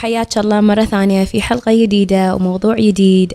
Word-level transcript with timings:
حياك 0.00 0.38
الله 0.38 0.60
مرة 0.60 0.84
ثانية 0.84 1.24
في 1.24 1.42
حلقة 1.42 1.82
جديدة 1.82 2.34
وموضوع 2.34 2.76
جديد 2.76 3.32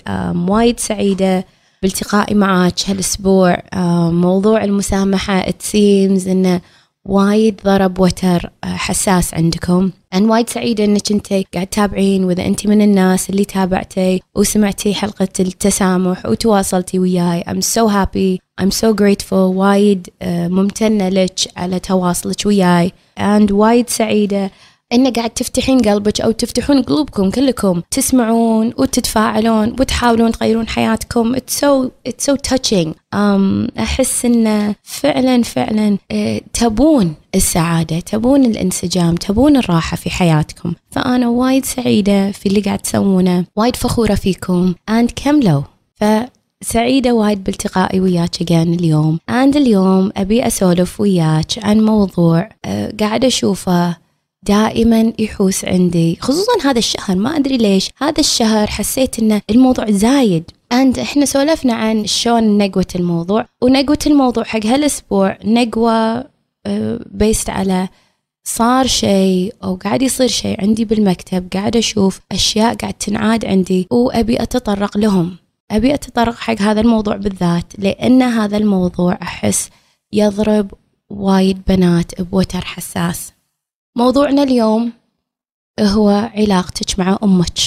وايد 0.48 0.80
سعيدة 0.80 1.46
بالتقائي 1.82 2.36
معك 2.36 2.90
هالأسبوع. 2.90 3.58
موضوع 4.10 4.64
المسامحة 4.64 5.44
it 5.44 5.64
seems 5.72 6.28
إنه 6.28 6.62
وايد 7.06 7.62
ضرب 7.66 8.00
وتر 8.00 8.50
حساس 8.64 9.34
عندكم. 9.34 9.92
أنا 10.14 10.32
وايد 10.32 10.50
سعيدة 10.50 10.84
إنك 10.84 11.12
أنت 11.12 11.28
قاعد 11.54 11.68
تتابعين 11.68 12.24
وإذا 12.24 12.46
أنت 12.46 12.68
من 12.68 12.82
الناس 12.82 13.30
اللي 13.30 13.46
تابعتي 13.46 14.22
وسمعتي 14.36 14.94
حلقة 14.94 15.30
التسامح 15.40 16.26
وتواصلتي 16.26 17.00
وياي 17.00 17.44
I'm 17.44 17.62
so 17.62 17.88
happy 17.88 18.40
I'm 18.62 18.72
so 18.72 18.94
grateful 19.02 19.34
وايد 19.34 20.08
ممتنة 20.24 21.10
لك 21.10 21.40
على 21.58 21.80
تواصلك 21.80 22.46
وياي. 22.46 22.92
And 23.20 23.52
وايد 23.52 23.90
سعيدة 23.90 24.52
ان 24.94 25.14
قاعد 25.14 25.30
تفتحين 25.30 25.80
قلبك 25.80 26.22
أو 26.22 26.32
تفتحون 26.32 26.82
قلوبكم 26.82 27.30
كلكم 27.30 27.82
تسمعون 27.92 28.74
وتتفاعلون 28.78 29.76
وتحاولون 29.80 30.32
تغيرون 30.32 30.68
حياتكم. 30.68 31.36
It's 31.36 31.54
so 31.62 31.90
it's 32.10 32.26
so 32.26 32.36
um, 33.16 33.80
أحس 33.80 34.26
ان 34.26 34.76
فعلا 34.84 35.44
فعلا 35.44 35.98
uh, 36.14 36.44
تبون 36.54 37.14
السعادة 37.36 38.00
تبون 38.00 38.46
الانسجام 38.46 39.16
تبون 39.16 39.58
الراحة 39.58 39.98
في 39.98 40.10
حياتكم. 40.10 40.74
فأنا 40.92 41.28
وايد 41.28 41.66
سعيدة 41.66 42.32
في 42.32 42.46
اللي 42.46 42.62
قاعد 42.62 42.80
تسوونه 42.80 43.46
وايد 43.56 43.76
فخورة 43.76 44.16
فيكم. 44.16 44.74
And 44.92 45.14
كملوا 45.16 45.62
ف 45.96 46.04
سعيدة 46.62 47.14
وايد 47.14 47.44
بالتقائي 47.44 48.00
وياك 48.00 48.36
again 48.36 48.52
اليوم. 48.52 49.20
And 49.32 49.56
اليوم 49.56 50.12
أبي 50.18 50.48
أسولف 50.48 51.02
وياك 51.02 51.52
عن 51.64 51.82
موضوع 51.82 52.50
uh, 52.68 52.70
قاعد 53.00 53.26
أشوفه 53.26 54.05
دائما 54.44 55.14
يحوس 55.20 55.66
عندي. 55.66 56.18
خصوصا 56.22 56.52
هذا 56.64 56.80
الشهر 56.80 57.16
ما 57.16 57.36
أدري 57.36 57.58
ليش. 57.58 57.90
هذا 57.98 58.20
الشهر 58.20 58.68
حسيت 58.68 59.20
إن 59.20 59.42
الموضوع 59.50 59.92
زايد. 59.92 60.52
أند 60.72 61.00
إحنا 61.00 61.26
سولفنا 61.26 61.74
عن 61.74 62.06
شلون 62.06 62.58
نقوة 62.58 62.86
الموضوع. 62.96 63.46
ونقوة 63.62 64.00
الموضوع 64.08 64.44
حق 64.44 64.66
هالأسبوع 64.66 65.38
نقوة 65.46 66.26
بيست 67.12 67.50
على 67.50 67.88
صار 68.44 68.88
شيء 68.88 69.54
أو 69.64 69.76
قاعد 69.76 70.02
يصير 70.02 70.28
شيء 70.28 70.62
عندي 70.62 70.86
بالمكتب. 70.86 71.48
قاعد 71.54 71.76
أشوف 71.78 72.20
أشياء 72.32 72.76
قاعد 72.76 72.94
تنعاد 72.94 73.46
عندي 73.46 73.88
وأبي 73.92 74.42
أتطرق 74.44 74.98
لهم. 74.98 75.36
أبي 75.72 75.94
أتطرق 75.94 76.36
حق 76.36 76.62
هذا 76.62 76.82
الموضوع 76.82 77.16
بالذات 77.16 77.74
لأن 77.78 78.22
هذا 78.22 78.58
الموضوع 78.58 79.18
أحس 79.22 79.70
يضرب 80.14 80.74
وايد 81.10 81.62
بنات 81.68 82.22
بوتر 82.22 82.66
حساس. 82.66 83.35
موضوعنا 83.98 84.44
اليوم 84.44 84.92
هو 85.80 86.10
علاقتك 86.36 87.00
مع 87.00 87.18
أمك. 87.24 87.60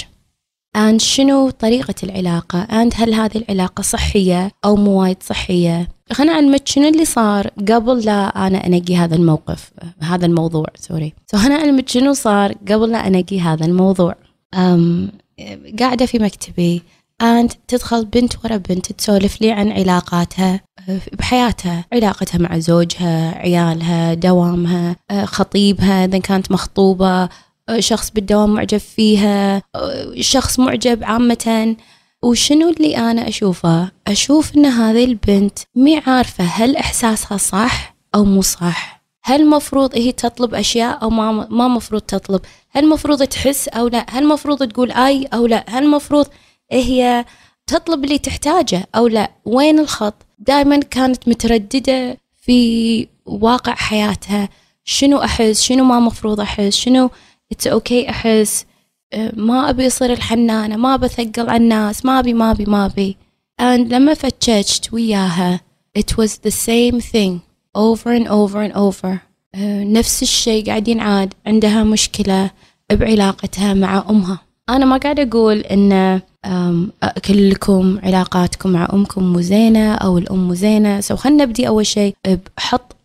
and 0.77 0.97
شنو 0.97 1.51
طريقة 1.51 1.95
العلاقة؟ 2.03 2.65
and 2.65 2.93
هل 2.95 3.15
هذه 3.15 3.37
العلاقة 3.37 3.83
صحية 3.83 4.51
أو 4.65 4.77
مو 4.77 5.03
وايد 5.03 5.17
صحية؟ 5.23 5.89
خلنا 6.13 6.33
أعلمك 6.33 6.69
شنو 6.69 6.89
اللي 6.89 7.05
صار 7.05 7.47
قبل 7.47 7.99
لا 7.99 8.47
أنا 8.47 8.67
أنقي 8.67 8.97
هذا 8.97 9.17
الموقف 9.17 9.71
هذا 10.01 10.27
الموضوع 10.27 10.67
sorry. 10.75 11.13
so 11.27 11.37
خلنا 11.37 11.55
أعلمك 11.55 11.89
شنو 11.89 12.13
صار 12.13 12.53
قبل 12.53 12.91
لا 12.91 13.07
أنقي 13.07 13.41
هذا 13.41 13.67
الموضوع. 13.67 14.15
um, 14.55 15.13
قاعدة 15.79 16.07
في 16.07 16.19
مكتبي. 16.19 16.83
And 17.23 17.53
تدخل 17.69 18.05
بنت 18.05 18.45
ورا 18.45 18.57
بنت 18.57 18.93
تسولف 18.93 19.41
لي 19.41 19.53
عن 19.53 19.73
علاقاتها 19.73 20.61
بحياتها 21.13 21.85
علاقتها 21.93 22.39
مع 22.39 22.59
زوجها 22.59 23.39
عيالها 23.39 24.15
دوامها 24.15 24.97
خطيبها 25.25 26.05
إذا 26.05 26.19
كانت 26.19 26.53
مخطوبة 26.53 27.29
شخص 27.79 28.11
بالدوام 28.11 28.55
معجب 28.55 28.79
فيها 28.79 29.63
شخص 30.21 30.59
معجب 30.59 31.05
عامة. 31.05 31.77
وشنو 32.23 32.69
اللي 32.69 32.97
أنا 32.97 33.29
أشوفه؟ 33.29 33.91
أشوف 34.07 34.57
أن 34.57 34.67
هذه 34.67 35.05
البنت 35.05 35.59
مي 35.75 35.99
عارفة 36.07 36.45
هل 36.45 36.77
إحساسها 36.77 37.37
صح 37.37 37.97
أو 38.15 38.25
مو 38.25 38.43
صح. 38.43 39.03
هل 39.25 39.47
مفروض 39.47 39.95
هي 39.95 40.13
تطلب 40.13 40.55
أشياء 40.55 41.03
أو 41.03 41.11
ما 41.11 41.33
ما 41.51 41.69
مفروض 41.69 42.01
تطلب؟ 42.01 42.41
هل 42.71 42.89
مفروض 42.89 43.23
تحس 43.23 43.69
أو 43.69 43.89
لا؟ 43.89 44.07
هل 44.11 44.27
مفروض 44.27 44.69
تقول 44.69 44.93
أي 44.93 45.27
أو 45.27 45.47
لا؟ 45.47 45.65
هل 45.69 45.91
مفروض 45.91 46.27
هي 46.73 47.25
تطلب 47.67 48.05
اللي 48.05 48.19
تحتاجه 48.19 48.89
أو 48.95 49.07
لا؟ 49.07 49.31
وين 49.45 49.79
الخط؟ 49.79 50.15
دائما 50.39 50.77
كانت 50.77 51.29
مترددة 51.29 52.19
في 52.41 53.09
واقع 53.27 53.75
حياتها. 53.75 54.49
شنو 54.85 55.19
أحس؟ 55.23 55.63
شنو 55.63 55.85
ما 55.85 56.01
مفروض 56.01 56.41
أحس؟ 56.41 56.75
شنو 56.77 57.11
it's 57.53 58.07
okay 58.07 58.08
okay 58.08 58.09
أحس؟ 58.09 58.67
ما 59.33 59.71
أبي 59.71 59.87
أصير 59.87 60.13
الحنانة 60.13 60.77
ما 60.77 60.97
بثقل 60.97 61.51
على 61.51 61.57
الناس 61.57 62.05
ما 62.05 62.19
أبي 62.19 62.33
ما 62.33 62.51
أبي 62.51 62.65
ما 62.65 62.87
أبي. 62.87 63.17
And 63.63 63.93
لما 63.93 64.15
فتشت 64.15 64.93
وياها 64.93 65.61
it 65.99 66.13
was 66.17 66.31
the 66.31 66.51
same 66.51 67.01
thing 67.01 67.41
over 67.77 68.11
and 68.11 68.29
over 68.29 68.61
and 68.63 68.73
over. 68.73 69.21
uh, 69.55 69.59
نفس 69.97 70.23
الشيء 70.23 70.67
قاعد 70.67 70.89
ينعاد 70.89 71.35
عندها 71.47 71.85
مشكلة 71.85 72.51
بعلاقتها 72.93 73.75
مع 73.75 74.05
أمها. 74.11 74.41
أنا 74.69 74.85
ما 74.85 74.97
قاعد 74.97 75.21
أقول 75.21 75.59
إن 75.59 76.21
كلكم 77.25 77.99
علاقاتكم 78.03 78.71
مع 78.71 78.89
أمكم 78.93 79.33
مو 79.33 79.41
زينة 79.41 79.95
أو 79.95 80.19
الأم 80.19 80.49
مو 80.49 80.55
زينة 80.55 81.01
سو 81.01 81.17
خلنا 81.17 81.45
نبدي 81.45 81.69
أول 81.69 81.87
شيء 81.87 82.17
بحط 82.57 82.97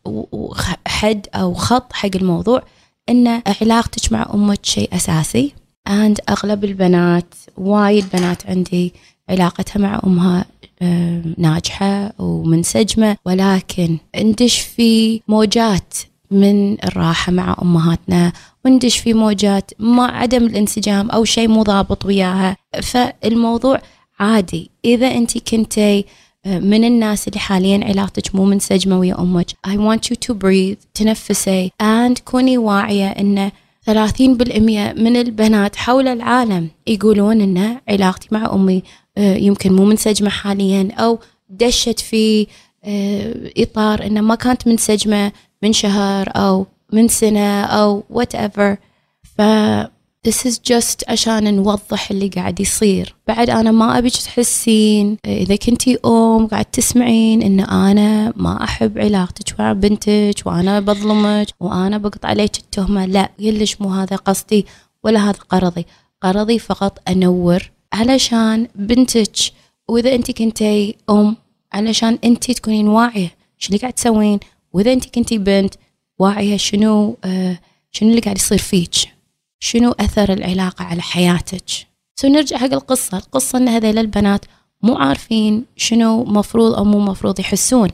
حد 0.88 1.28
أو 1.36 1.54
خط 1.54 1.94
حق 1.94 2.10
الموضوع 2.16 2.64
إن 3.10 3.42
علاقتك 3.62 4.12
مع 4.12 4.30
أمك 4.34 4.66
شيء 4.66 4.96
أساسي. 4.96 5.54
And 5.90 6.16
أغلب 6.30 6.64
البنات 6.64 7.34
وايد 7.58 8.06
بنات 8.14 8.50
عندي 8.50 8.94
علاقتها 9.30 9.80
مع 9.80 10.02
أمها 10.06 10.46
ناجحة 11.38 12.14
ومنسجمة. 12.20 13.18
ولكن 13.26 13.98
ندش 14.16 14.60
في 14.60 15.22
موجات 15.28 15.94
من 16.34 16.84
الراحة 16.84 17.32
مع 17.32 17.58
أمهاتنا 17.62 18.34
وندش 18.66 18.98
في 18.98 19.14
موجات 19.14 19.72
ما 19.80 20.06
عدم 20.06 20.46
الانسجام 20.46 21.10
أو 21.10 21.24
شيء 21.24 21.48
مو 21.48 21.64
ضابط 21.64 22.06
وياها. 22.06 22.58
فالموضوع 22.84 23.82
عادي. 24.20 24.72
إذا 24.86 25.08
أنت 25.08 25.38
كنتي 25.38 26.06
من 26.46 26.84
الناس 26.84 27.28
اللي 27.28 27.40
حاليا 27.40 27.86
علاقتك 27.86 28.36
مو 28.36 28.46
منسجمة 28.46 29.00
ويا 29.00 29.20
أمك 29.20 29.52
I 29.68 29.72
want 29.72 30.10
you 30.10 30.16
to 30.28 30.34
breathe 30.34 30.86
تنفسي 30.94 31.72
and 31.82 32.20
كوني 32.26 32.58
واعية 32.58 33.08
أن 33.08 33.52
30% 33.86 33.92
من 35.00 35.16
البنات 35.16 35.76
حول 35.76 36.08
العالم 36.08 36.70
يقولون 36.88 37.42
أن 37.42 37.78
علاقتي 37.90 38.28
مع 38.32 38.54
أمي 38.54 38.84
يمكن 39.18 39.74
مو 39.74 39.86
منسجمة 39.86 40.30
حاليا 40.30 40.92
أو 40.92 41.20
دشت 41.50 42.00
في 42.00 42.48
إطار 43.58 44.06
أنه 44.06 44.22
ما 44.22 44.36
كانت 44.36 44.68
منسجمة 44.68 45.32
من 45.64 45.74
شهر 45.74 46.30
أو 46.36 46.66
من 46.94 47.08
سنة 47.08 47.64
أو 47.64 48.04
whatever. 48.14 48.78
ف 49.38 49.42
this 50.28 50.46
is 50.46 50.56
just 50.72 51.10
عشان 51.10 51.54
نوضح 51.54 52.12
اللي 52.12 52.28
قاعد 52.28 52.60
يصير. 52.60 53.16
بعد 53.28 53.50
أنا 53.50 53.72
ما 53.72 53.98
أبيك 53.98 54.14
تحسين. 54.14 55.18
إذا 55.26 55.56
كنتي 55.56 55.98
أم 56.06 56.48
قاعد 56.48 56.66
تسمعين 56.66 57.42
إن 57.42 57.60
أنا 57.60 58.34
ما 58.36 58.64
أحب 58.64 59.00
علاقتك 59.00 59.60
مع 59.60 59.74
بنتك 59.74 60.36
وأنا 60.46 60.80
بظلمك 60.80 61.48
وأنا 61.60 61.98
بقط 61.98 62.26
عليك 62.26 62.58
التهمة. 62.58 63.06
لا 63.06 63.30
يلش 63.40 63.82
مو 63.82 63.90
هذا 63.90 64.16
قصدي 64.16 64.66
ولا 65.04 65.20
هذا 65.20 65.40
قرضي. 65.50 65.86
قرضي 66.22 66.60
فقط 66.60 67.00
أنور 67.10 67.72
علشان 67.94 68.68
بنتك. 68.76 69.36
وإذا 69.88 70.16
أنت 70.16 70.32
كنتي 70.32 70.96
أم 71.10 71.36
علشان 71.74 72.20
أنت 72.24 72.52
تكونين 72.52 72.88
واعية. 72.88 73.32
شو 73.58 73.68
اللي 73.68 73.80
قاعد 73.80 73.94
تسوين؟ 73.94 74.40
وإذا 74.74 74.94
أنت 74.94 75.06
كنتي 75.06 75.38
بنت 75.38 75.74
واعية 76.20 76.58
شنو 76.58 77.18
آه 77.24 77.60
شنو 77.92 78.10
اللي 78.10 78.22
قاعد 78.22 78.38
يصير 78.38 78.58
فيك؟ 78.58 78.96
شنو 79.60 79.92
أثر 79.92 80.34
العلاقة 80.34 80.86
على 80.86 81.02
حياتك؟ 81.02 81.70
سو 82.16 82.28
نرجع 82.28 82.58
حق 82.58 82.74
القصة. 82.74 83.18
القصة 83.18 83.58
أن 83.58 83.68
هذيل 83.68 83.98
البنات 83.98 84.46
مو 84.82 84.96
عارفين 84.96 85.66
شنو 85.76 86.24
مفروض 86.24 86.74
أو 86.74 86.84
مو 86.84 87.00
مفروض 87.00 87.40
يحسون. 87.40 87.90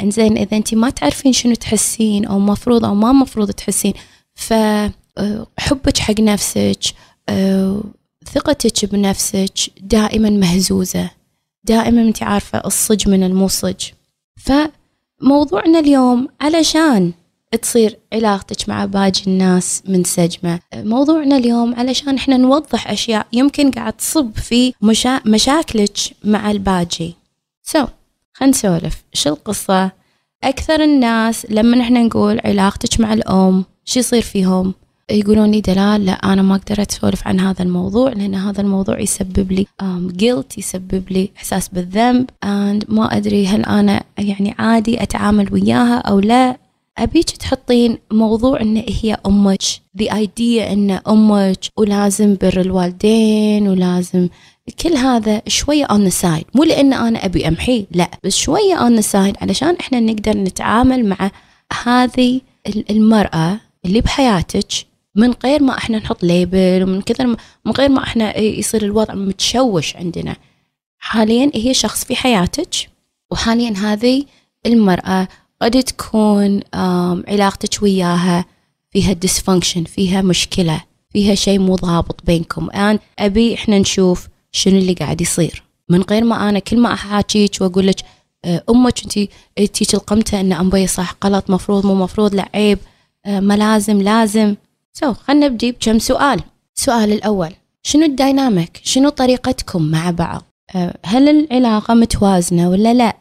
إنزين 0.00 0.38
إذا 0.38 0.56
أنت 0.56 0.74
ما 0.74 0.90
تعرفين 0.90 1.32
شنو 1.32 1.54
تحسين 1.54 2.24
أو 2.24 2.38
مفروض 2.38 2.84
أو 2.84 2.94
ما 2.94 3.12
مفروض 3.12 3.50
تحسين 3.50 3.92
فحبك 4.34 5.98
حق 5.98 6.20
نفسك 6.20 6.80
ثقتك 8.32 8.84
بنفسك 8.84 9.58
دائما 9.80 10.30
مهزوزة. 10.30 11.10
دائما 11.64 12.02
أنت 12.02 12.22
عارفة 12.22 12.58
الصج 12.58 13.08
من 13.08 13.22
الموصج 13.22 13.84
فموضوعنا 15.20 15.78
اليوم 15.78 16.28
علشان 16.40 17.12
تصير 17.62 17.98
علاقتك 18.12 18.68
مع 18.68 18.84
باقي 18.84 19.22
الناس 19.26 19.82
منسجمة 19.88 20.60
موضوعنا 20.74 21.36
اليوم 21.36 21.74
علشان 21.74 22.14
إحنا 22.14 22.36
نوضح 22.36 22.90
أشياء 22.90 23.26
يمكن 23.32 23.70
قاعد 23.70 23.92
تصب 23.92 24.36
في 24.36 24.74
مشا... 24.82 25.20
مشاكلك 25.26 25.96
مع 26.24 26.50
الباجي 26.50 27.14
سو 27.62 27.84
so, 27.84 27.88
خلينا 28.32 28.56
نسولف. 28.56 29.04
شو 29.12 29.30
القصة؟ 29.30 29.90
أكثر 30.44 30.84
الناس 30.84 31.46
لما 31.50 31.80
إحنا 31.80 32.02
نقول 32.02 32.40
علاقتك 32.44 33.00
مع 33.00 33.12
الأم 33.12 33.64
شو 33.84 33.98
يصير 34.00 34.22
فيهم؟ 34.22 34.74
يقولون 35.10 35.50
لي 35.50 35.60
دلال 35.60 36.06
لا 36.06 36.12
أنا 36.12 36.42
ما 36.42 36.54
أقدر 36.54 36.82
أسولف 36.90 37.26
عن 37.26 37.40
هذا 37.40 37.62
الموضوع 37.62 38.12
لأن 38.12 38.34
هذا 38.34 38.60
الموضوع 38.60 39.00
يسبب 39.00 39.52
لي 39.52 39.66
جيلت 40.16 40.58
يسبب 40.58 41.02
لي 41.10 41.30
إحساس 41.36 41.68
بالذنب 41.68 42.30
and 42.44 42.84
ما 42.88 43.16
أدري 43.16 43.46
هل 43.46 43.64
أنا 43.64 44.02
يعني 44.18 44.54
عادي 44.58 45.02
أتعامل 45.02 45.52
وياها 45.52 45.98
أو 45.98 46.20
لا. 46.20 46.56
أبيك 46.98 47.30
تحطين 47.30 47.98
موضوع 48.12 48.60
إن 48.60 48.76
هي 48.76 49.18
أمك 49.26 49.62
the 50.02 50.06
idea 50.06 50.70
إن 50.72 50.90
أمك 51.08 51.58
ولازم 51.76 52.36
بر 52.42 52.60
الوالدين 52.60 53.68
ولازم 53.68 54.28
كل 54.82 54.92
هذا 54.96 55.42
شوية 55.48 55.86
on 55.86 56.10
the 56.10 56.14
side. 56.22 56.44
مو 56.54 56.64
لأن 56.64 56.92
أنا 56.92 57.24
أبي 57.24 57.48
أمحيه 57.48 57.86
لا 57.90 58.10
بس 58.24 58.36
شوية 58.36 58.76
on 58.76 59.02
the 59.02 59.06
side 59.06 59.42
علشان 59.42 59.76
إحنا 59.80 60.00
نقدر 60.00 60.36
نتعامل 60.36 61.06
مع 61.06 61.30
هذه 61.84 62.40
المرأة 62.90 63.60
اللي 63.84 64.00
بحياتك 64.00 64.89
من 65.14 65.34
غير 65.44 65.62
ما 65.62 65.78
إحنا 65.78 65.98
نحط 65.98 66.22
ليبل 66.24 66.82
ومن 66.82 67.02
كثر 67.02 67.26
من 67.64 67.72
غير 67.78 67.88
ما 67.88 68.02
إحنا 68.02 68.38
يصير 68.38 68.82
الوضع 68.82 69.14
متشوش 69.14 69.96
عندنا. 69.96 70.36
حاليا 70.98 71.50
هي 71.54 71.74
شخص 71.74 72.04
في 72.04 72.16
حياتك 72.16 72.74
وحاليا 73.30 73.70
هذه 73.76 74.24
المرأة 74.66 75.28
قد 75.62 75.82
تكون 75.82 76.60
علاقتك 77.28 77.82
وياها 77.82 78.44
فيها 78.90 79.16
dysfunction 79.26 79.88
فيها 79.88 80.22
مشكلة 80.22 80.80
فيها 81.12 81.34
شيء 81.34 81.58
مو 81.58 81.74
ضابط 81.74 82.20
بينكم. 82.24 82.64
الآن 82.64 82.98
أبي 83.18 83.54
إحنا 83.54 83.78
نشوف 83.78 84.28
شنو 84.52 84.78
اللي 84.78 84.92
قاعد 84.92 85.20
يصير. 85.20 85.62
من 85.88 86.02
غير 86.02 86.24
ما 86.24 86.48
أنا 86.48 86.58
كل 86.58 86.78
ما 86.80 86.92
أحاكيك 86.92 87.56
وأقول 87.60 87.86
لك 87.86 87.96
آه، 88.44 88.62
أمك 88.70 89.02
أنت 89.04 89.12
تيجي 89.74 89.94
القمتة 89.94 90.40
أن 90.40 90.52
أمبي 90.52 90.86
صح 90.86 91.14
غلط 91.24 91.50
مفروض 91.50 91.86
مو 91.86 91.94
مفروض 91.94 92.34
لا 92.34 92.48
عيب 92.54 92.78
آه، 93.26 93.40
ما 93.40 93.54
لازم 93.54 94.02
لازم. 94.02 94.54
so 94.92 95.12
خلنا 95.12 95.48
نبدي 95.48 95.72
بكم 95.72 95.98
سؤال. 95.98 96.40
السؤال 96.76 97.12
الأول 97.12 97.50
شنو 97.82 98.04
ال 98.04 98.12
dynamic؟ 98.12 98.80
شنو 98.84 99.08
طريقتكم 99.08 99.82
مع 99.82 100.10
بعض؟ 100.10 100.42
آه، 100.74 100.94
هل 101.04 101.28
العلاقة 101.28 101.94
متوازنة 101.94 102.70
ولا 102.70 102.94
لا؟ 102.94 103.16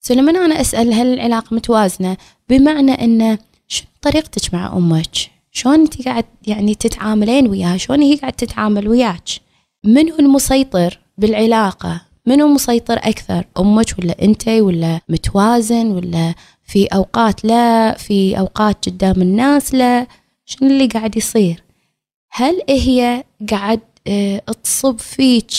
so 0.00 0.14
لما 0.14 0.30
أنا 0.30 0.60
أسأل 0.60 0.94
هل 0.94 1.14
العلاقة 1.14 1.54
متوازنة؟ 1.54 2.16
بمعنى 2.48 2.92
أن 2.92 3.38
شنو 3.68 3.88
طريقتك 4.02 4.54
مع 4.54 4.76
أمك؟ 4.76 5.16
شلون 5.52 5.74
أنت 5.74 6.08
قاعد 6.08 6.24
يعني 6.46 6.74
تتعاملين 6.74 7.48
وياها؟ 7.48 7.76
شلون 7.76 8.02
هي 8.02 8.16
قاعد 8.16 8.32
تتعامل 8.32 8.88
وياك؟ 8.88 9.28
من 9.84 10.10
هو 10.10 10.18
المسيطر 10.18 10.98
بالعلاقة؟ 11.18 12.00
من 12.26 12.40
هو 12.40 12.48
مسيطر 12.48 12.98
أكثر 12.98 13.44
أمك 13.58 13.94
ولا 13.98 14.22
أنت 14.22 14.48
ولا 14.48 15.00
متوازن 15.08 15.86
ولا 15.86 16.34
في 16.64 16.86
أوقات 16.86 17.44
لا 17.44 17.94
في 17.94 18.38
أوقات 18.38 18.88
قدام 18.88 19.22
الناس 19.22 19.74
لا؟ 19.74 20.06
شنو 20.46 20.70
اللي 20.70 20.86
قاعد 20.86 21.16
يصير؟ 21.16 21.62
هل 22.30 22.62
هي 22.68 23.24
قاعد 23.50 23.80
آه 24.06 24.38
تصب 24.38 24.98
فيك 24.98 25.50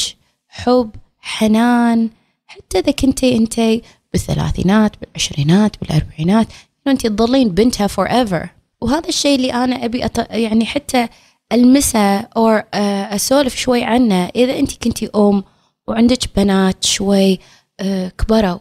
حب 0.48 0.90
حنان؟ 1.20 2.10
حتى 2.48 2.80
إذا 2.80 2.92
كنتي 2.92 3.38
أنت 3.38 3.82
بالثلاثينات 4.14 4.92
بالعشرينات 5.02 5.76
بالأربعينات 5.82 6.48
أنت 6.88 7.08
تظلين 7.08 7.50
بنتها 7.50 7.88
forever. 7.88 8.48
وهذا 8.82 9.10
الشيء 9.10 9.36
اللي 9.36 9.54
أنا 9.54 9.86
أبي 9.86 10.06
أط... 10.06 10.32
يعني 10.32 10.66
حتى 10.66 11.08
ألمسه 11.52 12.20
أو 12.20 12.48
آه، 12.50 13.16
أسولف 13.16 13.56
شوي 13.56 13.84
عنه. 13.84 14.26
إذا 14.36 14.60
أنت 14.60 14.84
كنتي 14.84 15.10
أم 15.16 15.44
وعندك 15.88 16.36
بنات 16.36 16.86
شوي 16.86 17.40
آه، 17.80 18.08
كبروا 18.10 18.60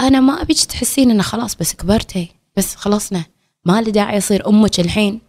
أنا 0.00 0.20
ما 0.20 0.42
أبيك 0.42 0.64
تحسين 0.64 1.10
إنه 1.10 1.22
خلاص 1.22 1.54
بس 1.54 1.74
كبرتي 1.74 2.28
بس 2.56 2.74
خلصنا. 2.74 3.24
ما 3.64 3.82
لي 3.82 3.90
داعي 3.90 4.18
أصير 4.18 4.48
أمك 4.48 4.80
الحين. 4.80 5.20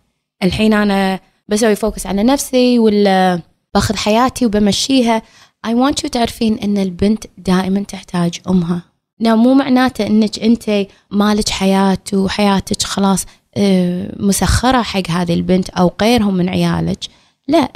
الحين 0.44 0.74
أنا 0.74 1.20
بسوي 1.48 1.76
فوكس 1.76 2.08
على 2.08 2.24
نفسي 2.24 2.80
ولا 2.80 3.42
باخذ 3.74 3.96
حياتي 3.96 4.46
وبمشيها. 4.46 5.22
I 5.68 5.70
want 5.70 6.04
you 6.04 6.10
تعرفين 6.10 6.60
إن 6.60 6.78
البنت 6.78 7.24
دائما 7.38 7.84
تحتاج 7.84 8.42
أمها. 8.50 8.82
لا 9.20 9.36
مو 9.36 9.54
معناته 9.54 10.08
إنك 10.08 10.40
أنت 10.40 10.88
مالك 11.12 11.50
حياة 11.50 11.98
وحياتك 12.14 12.84
خلاص 12.84 13.26
آه، 13.58 14.16
مسخرة 14.20 14.82
حق 14.82 15.10
هذه 15.10 15.34
البنت 15.34 15.70
أو 15.70 15.94
غيرهم 16.02 16.34
من 16.34 16.50
عيالك. 16.50 17.00
لا 17.48 17.72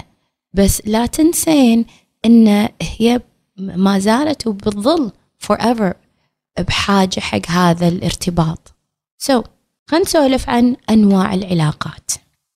بس 0.54 0.82
لا 0.86 1.06
تنسين 1.06 1.86
إن 2.26 2.70
هي 2.82 3.22
ما 3.58 4.00
زالت 4.00 4.48
وبتظل 4.48 5.12
forever 5.46 5.94
بحاجة 6.60 7.20
حق 7.20 7.48
هذا 7.48 7.88
الارتباط. 7.88 8.74
So 9.24 9.44
خلينا 9.88 10.06
نسولف 10.06 10.50
عن 10.50 10.76
أنواع 10.90 11.34
العلاقات. 11.34 12.12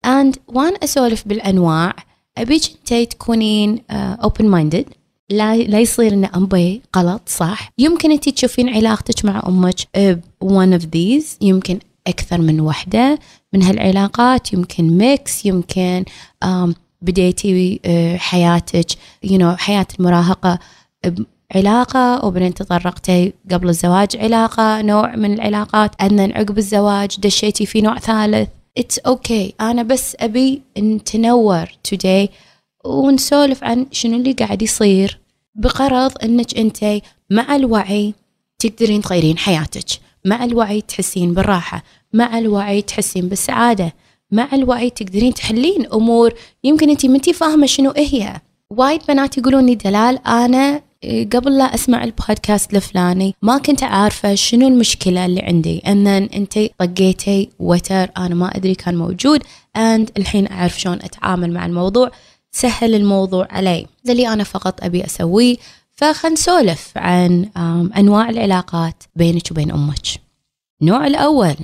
And 0.07 0.39
وأنا 0.49 0.77
أسولف 0.85 1.29
بالأنواع 1.29 1.95
أبيك 2.39 2.63
أنت 2.93 3.13
تكونين 3.13 3.79
uh, 3.79 4.27
open 4.27 4.45
minded 4.45 4.93
لا 5.31 5.57
لا 5.57 5.81
يصير 5.81 6.13
إن 6.13 6.25
امبي 6.25 6.83
غلط 6.97 7.23
صح؟ 7.27 7.73
يمكن 7.79 8.11
انت 8.13 8.29
تشوفين 8.29 8.69
علاقتك 8.69 9.25
مع 9.25 9.43
أمك 9.49 9.81
one 10.45 10.81
of 10.81 10.85
these 10.85 11.27
يمكن 11.41 11.79
أكثر 12.07 12.41
من 12.41 12.61
وحدة 12.61 13.19
من 13.53 13.63
هالعلاقات 13.63 14.53
يمكن 14.53 14.99
ميكس 14.99 15.47
يمكن 15.47 16.05
um, 16.45 16.73
بديتي 17.03 17.81
uh, 17.87 18.21
حياتك 18.21 18.87
you 19.27 19.39
know 19.39 19.57
حياة 19.57 19.87
المراهقة 20.01 20.59
علاقة 21.55 22.25
وبعدين 22.25 22.55
تطرقتي 22.55 23.33
قبل 23.51 23.69
الزواج 23.69 24.17
علاقة 24.17 24.83
نوع 24.83 25.17
من 25.17 25.33
العلاقات 25.33 26.03
أن 26.03 26.33
عقب 26.33 26.59
الزواج 26.59 27.21
دشيتي 27.21 27.67
في 27.67 27.81
نوع 27.81 27.99
ثالث. 27.99 28.49
It's 28.79 29.11
okay. 29.13 29.53
أنا 29.61 29.83
بس 29.83 30.17
أبي 30.21 30.63
نتنور 30.79 31.67
today 31.67 32.29
ونسولف 32.85 33.65
عن 33.65 33.87
شنو 33.93 34.17
اللي 34.17 34.33
قاعد 34.33 34.63
يصير. 34.63 35.21
بغرض 35.55 36.13
إنك 36.23 36.59
أنت 36.59 37.01
مع 37.31 37.57
الوعي 37.57 38.15
تقدرين 38.59 39.03
تغيرين 39.03 39.39
حياتك. 39.39 39.87
مع 40.25 40.45
الوعي 40.45 40.81
تحسين 40.81 41.35
بالراحة. 41.35 41.85
مع 42.13 42.39
الوعي 42.39 42.83
تحسين 42.83 43.29
بالسعادة. 43.29 43.95
مع 44.31 44.49
الوعي 44.53 44.91
تقدرين 44.91 45.35
تحلين 45.35 45.87
أمور. 45.87 46.35
يمكن 46.65 46.91
أنت 46.91 47.07
منتي 47.07 47.33
فاهمة 47.33 47.67
شنو 47.67 47.91
هي. 47.97 48.41
وايد 48.71 49.01
بنات 49.09 49.39
يقولون 49.39 49.67
لي 49.67 49.75
دلال 49.75 50.27
أنا 50.27 50.83
قبل 51.05 51.59
لا 51.59 51.75
أسمع 51.75 52.05
البودكاست 52.05 52.75
الفلاني 52.75 53.35
ما 53.43 53.59
كنت 53.59 53.83
عارفه 53.83 54.35
شنو 54.35 54.69
المشكلة 54.69 55.27
اللي 55.27 55.41
عندي. 55.41 55.79
ان 55.79 56.07
أنت 56.07 56.59
طقيتي 56.79 57.49
وتر 57.59 58.11
أنا 58.17 58.35
ما 58.35 58.57
أدري 58.57 58.75
كان 58.75 58.97
موجود 58.97 59.43
and 59.77 60.11
الحين 60.17 60.53
أعرف 60.53 60.81
شلون 60.81 60.99
أتعامل 61.03 61.53
مع 61.53 61.67
الموضوع. 61.67 62.11
سهل 62.53 62.95
الموضوع 62.95 63.49
علي. 63.51 63.87
ده 64.05 64.13
اللي 64.13 64.29
أنا 64.29 64.45
فقط 64.45 64.85
أبي 64.85 65.05
أسويه 65.05 65.57
فخلنا 65.93 66.35
نسولف 66.35 66.93
عن 66.97 67.45
أنواع 67.97 68.31
العلاقات 68.31 69.03
بينك 69.17 69.51
وبين 69.51 69.71
أمك. 69.71 70.07
النوع 70.83 71.07
الأول 71.07 71.57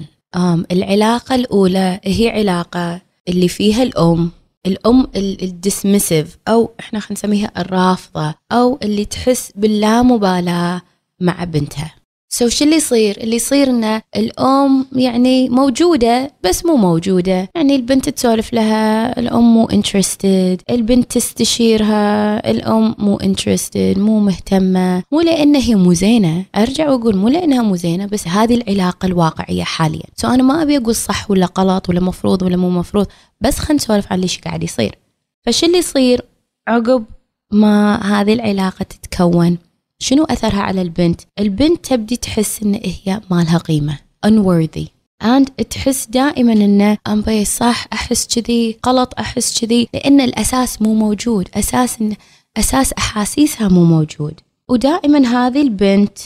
العلاقة 0.73 1.35
الأولى 1.35 2.01
هي 2.05 2.31
علاقة 2.31 3.01
اللي 3.29 3.49
فيها 3.49 3.83
الأم 3.83 4.31
الأم 4.67 5.07
ال 5.17 5.28
dismissive 5.28 6.39
أو 6.49 6.71
إحنا 6.81 7.01
خلينا 7.01 7.19
نسميها 7.21 7.53
الرافضة 7.59 8.35
أو 8.53 8.79
اللي 8.83 9.05
تحس 9.05 9.53
باللامبالاة 9.57 10.83
مع 11.21 11.45
بنتها. 11.45 11.95
so 12.29 12.49
شو 12.49 12.65
اللي 12.65 12.77
يصير؟ 12.77 13.17
اللي 13.21 13.37
يصير 13.37 13.71
ان 13.71 14.01
الأم 14.17 14.87
يعني 14.93 15.49
موجودة 15.49 16.33
بس 16.45 16.67
مو 16.67 16.77
موجودة. 16.77 17.49
يعني 17.55 17.77
البنت 17.77 18.09
تسولف 18.09 18.53
لها 18.53 19.19
الأم 19.21 19.55
مو 19.55 19.67
interested 19.67 20.63
البنت 20.71 21.13
تستشيرها 21.13 22.51
الأم 22.51 22.95
مو 22.99 23.17
interested 23.17 23.99
مو 23.99 24.21
مهتمة. 24.21 25.03
مو 25.13 25.21
لأن 25.21 25.57
هي 25.57 25.75
مو 25.75 25.93
زينة. 25.93 26.45
أرجع 26.57 26.91
وأقول 26.91 27.17
مو 27.17 27.29
لأنها 27.29 27.63
مو 27.63 27.77
زينة 27.77 28.07
بس 28.07 28.29
هذه 28.29 28.55
العلاقة 28.55 29.07
الواقعية 29.07 29.65
حاليا. 29.65 30.07
so 30.17 30.29
أنا 30.29 30.43
ما 30.43 30.63
أبي 30.63 30.77
أقول 30.77 30.95
صح 30.95 31.31
ولا 31.31 31.49
غلط 31.59 31.89
ولا 31.89 32.01
مفروض 32.01 32.43
ولا 32.43 32.57
مو 32.57 32.71
مفروض 32.71 33.07
بس 33.41 33.59
خلينا 33.59 33.75
نسولف 33.83 34.13
عن 34.13 34.21
ليش 34.21 34.39
قاعد 34.39 34.65
يصير. 34.65 34.99
فشو 35.47 35.67
اللي 35.67 35.79
يصير؟ 35.79 36.25
عقب 36.69 37.05
ما 37.53 37.97
هذه 38.03 38.33
العلاقة 38.33 38.83
تتكون 38.83 39.59
شنو 39.99 40.25
أثرها 40.25 40.63
على 40.63 40.83
البنت؟ 40.83 41.21
البنت 41.39 41.85
تبدي 41.85 42.17
تحس 42.17 42.63
إن 42.63 42.75
هي 42.75 43.21
ما 43.31 43.43
لها 43.43 43.59
قيمة 43.59 43.99
unworthy. 44.27 44.87
And 45.25 45.65
تحس 45.71 46.07
دائما 46.07 46.53
انه 46.53 46.99
امبي 47.07 47.45
صح 47.45 47.87
أحس 47.93 48.27
كذي 48.27 48.79
غلط 48.87 49.15
أحس 49.19 49.61
كذي 49.61 49.89
لأن 49.95 50.21
الأساس 50.21 50.83
مو 50.83 50.95
موجود. 50.95 51.49
أساس 51.55 52.01
إن 52.01 52.17
أساس 52.57 52.93
أحاسيسها 52.93 53.69
مو 53.69 53.85
موجود. 53.85 54.41
ودائما 54.69 55.19
هذه 55.19 55.63
البنت 55.63 56.19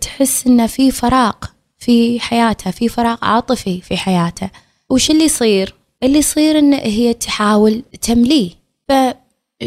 تحس 0.00 0.46
انه 0.46 0.66
في 0.66 0.90
فراغ 0.90 1.32
في 1.78 2.20
حياتها 2.20 2.70
في 2.70 2.88
فراغ 2.88 3.16
عاطفي 3.22 3.80
في 3.80 3.96
حياتها. 3.96 4.50
وش 4.90 5.10
اللي 5.10 5.24
يصير؟ 5.24 5.74
اللي 6.02 6.18
يصير 6.18 6.58
إن 6.58 6.74
هي 6.74 7.14
تحاول 7.14 7.82
تمليه. 8.00 8.50
ف 8.88 8.92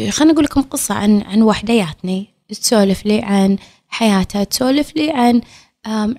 خليني 0.08 0.32
أقول 0.32 0.44
لكم 0.44 0.62
قصة 0.62 0.94
عن 0.94 1.22
عن 1.22 1.42
وحدياتني. 1.42 2.26
تسولف 2.52 3.06
لي 3.06 3.20
عن 3.22 3.56
حياتها 3.88 4.44
تسولف 4.44 4.96
لي 4.96 5.10
عن 5.10 5.40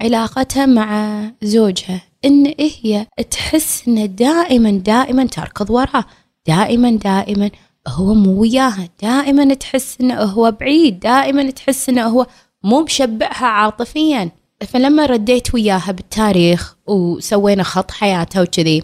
علاقتها 0.01 0.65
مع 0.65 1.21
زوجها. 1.43 2.01
إن 2.25 2.53
هي 2.59 3.07
تحس 3.31 3.87
انه 3.87 4.05
دائما 4.05 4.71
دائما 4.71 5.25
تركض 5.25 5.69
وراه. 5.69 6.05
دائما 6.47 6.91
دائما 6.91 7.49
هو 7.87 8.13
مو 8.13 8.41
وياها. 8.41 8.89
دائما 9.01 9.53
تحس 9.53 9.97
إنه 10.01 10.15
هو 10.15 10.51
بعيد. 10.51 10.99
دائما 10.99 11.49
تحس 11.51 11.89
إنه 11.89 12.03
هو 12.07 12.27
مو 12.63 12.81
مشبعها 12.81 13.45
عاطفيا. 13.45 14.31
فلما 14.67 15.05
رديت 15.05 15.53
وياها 15.53 15.91
بالتاريخ 15.91 16.75
وسوينا 16.87 17.63
خط 17.63 17.91
حياتها 17.91 18.41
وكذي 18.41 18.83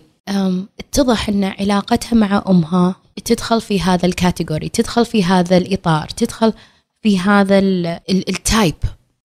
اتضح 0.80 1.30
إن 1.30 1.44
علاقتها 1.44 2.16
مع 2.16 2.44
أمها 2.50 2.96
تدخل 3.26 3.62
في 3.62 3.82
هذا 3.82 4.06
ال 4.06 4.13
category 4.13 4.70
تدخل 4.70 5.06
في 5.06 5.24
هذا 5.24 5.58
الإطار 5.58 6.08
تدخل 6.08 6.54
في 7.06 7.20
هذا 7.20 7.60
ال 8.10 8.23
type 8.23 8.76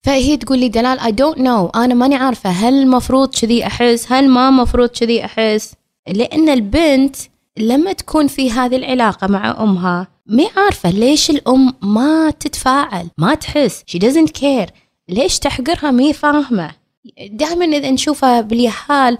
فهي 0.03 0.37
تقول 0.37 0.59
لي 0.59 0.69
دلال 0.69 0.99
I 0.99 1.11
don't 1.11 1.37
know 1.37 1.67
أنا 1.67 1.93
ماني 1.93 2.15
عارفة. 2.15 2.49
هل 2.49 2.73
المفروض 2.73 3.35
كذي 3.35 3.67
أحس؟ 3.67 4.11
هل 4.11 4.29
ما 4.29 4.49
مفروض 4.49 4.89
كذي 4.89 5.25
أحس؟ 5.25 5.73
لأن 6.07 6.49
البنت 6.49 7.15
لما 7.57 7.93
تكون 7.93 8.27
في 8.27 8.51
هذه 8.51 8.75
العلاقة 8.75 9.27
مع 9.27 9.63
أمها 9.63 10.07
ما 10.25 10.47
عارفة 10.57 10.89
ليش 10.89 11.29
الأم 11.29 11.73
ما 11.81 12.31
تتفاعل 12.39 13.07
ما 13.17 13.35
تحس. 13.35 13.83
She 13.91 13.99
doesn't 13.99 14.41
care. 14.41 14.69
ليش 15.09 15.39
تحقرها؟ 15.39 15.91
مي 15.91 16.13
فاهمة. 16.13 16.71
دائما 17.29 17.65
إذا 17.65 17.91
نشوفها 17.91 18.41
باليهال 18.41 19.17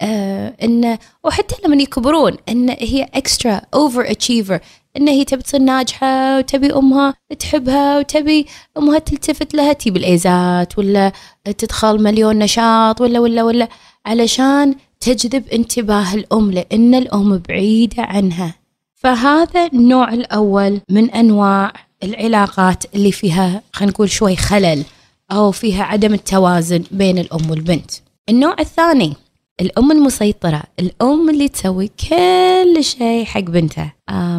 آه 0.00 0.56
انه 0.62 0.98
وحتى 1.24 1.56
لما 1.64 1.82
يكبرون 1.82 2.36
إن 2.48 2.70
هي 2.70 3.08
extra 3.14 3.60
over 3.74 4.10
achiever 4.10 4.60
ان 4.96 5.08
هي 5.08 5.24
تبي 5.24 5.42
تصير 5.42 5.60
ناجحة 5.60 6.38
وتبي 6.38 6.72
أمها 6.74 7.14
تحبها 7.38 7.98
وتبي 7.98 8.46
أمها 8.78 8.98
تلتفت 8.98 9.54
لها 9.54 9.72
تجيب 9.72 9.96
ال 9.96 10.12
A's 10.12 10.62
ات 10.62 10.78
ولا 10.78 11.12
تدخل 11.58 12.02
مليون 12.02 12.38
نشاط 12.38 13.00
ولا 13.00 13.18
ولا 13.20 13.42
ولا. 13.42 13.68
علشان 14.06 14.74
تجذب 15.00 15.48
انتباه 15.48 16.14
الأم 16.14 16.50
لأن 16.50 16.94
الأم 16.94 17.38
بعيدة 17.48 18.02
عنها. 18.02 18.54
فهذا 18.94 19.66
النوع 19.66 20.12
الأول 20.12 20.80
من 20.90 21.10
أنواع 21.10 21.72
العلاقات 22.02 22.84
اللي 22.94 23.12
فيها 23.12 23.62
خلينا 23.72 23.92
نقول 23.92 24.10
شوي 24.10 24.36
خلل 24.36 24.84
أو 25.32 25.50
فيها 25.50 25.84
عدم 25.84 26.14
التوازن 26.14 26.84
بين 26.90 27.18
الأم 27.18 27.50
والبنت. 27.50 27.90
النوع 28.28 28.56
الثاني 28.60 29.12
الأم 29.60 29.92
المسيطرة 29.92 30.62
الأم 30.80 31.30
اللي 31.30 31.48
تسوي 31.48 31.90
كل 32.10 32.84
شيء 32.84 33.24
حق 33.24 33.40
بنتها. 33.40 33.92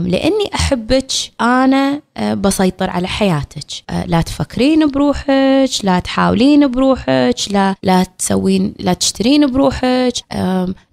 لأني 0.05 0.49
أحبك 0.55 1.11
أنا 1.41 2.01
آه، 2.17 2.33
بسيطر 2.33 2.89
على 2.89 3.07
حياتك. 3.07 3.65
آه، 3.89 4.05
لا 4.05 4.21
تفكرين 4.21 4.87
بروحك 4.87 5.69
لا 5.83 5.99
تحاولين 5.99 6.67
بروحك 6.71 7.35
لا 7.51 7.75
لا 7.83 8.03
تسوين 8.17 8.73
لا 8.79 8.93
تشترين 8.93 9.51
بروحك 9.51 10.13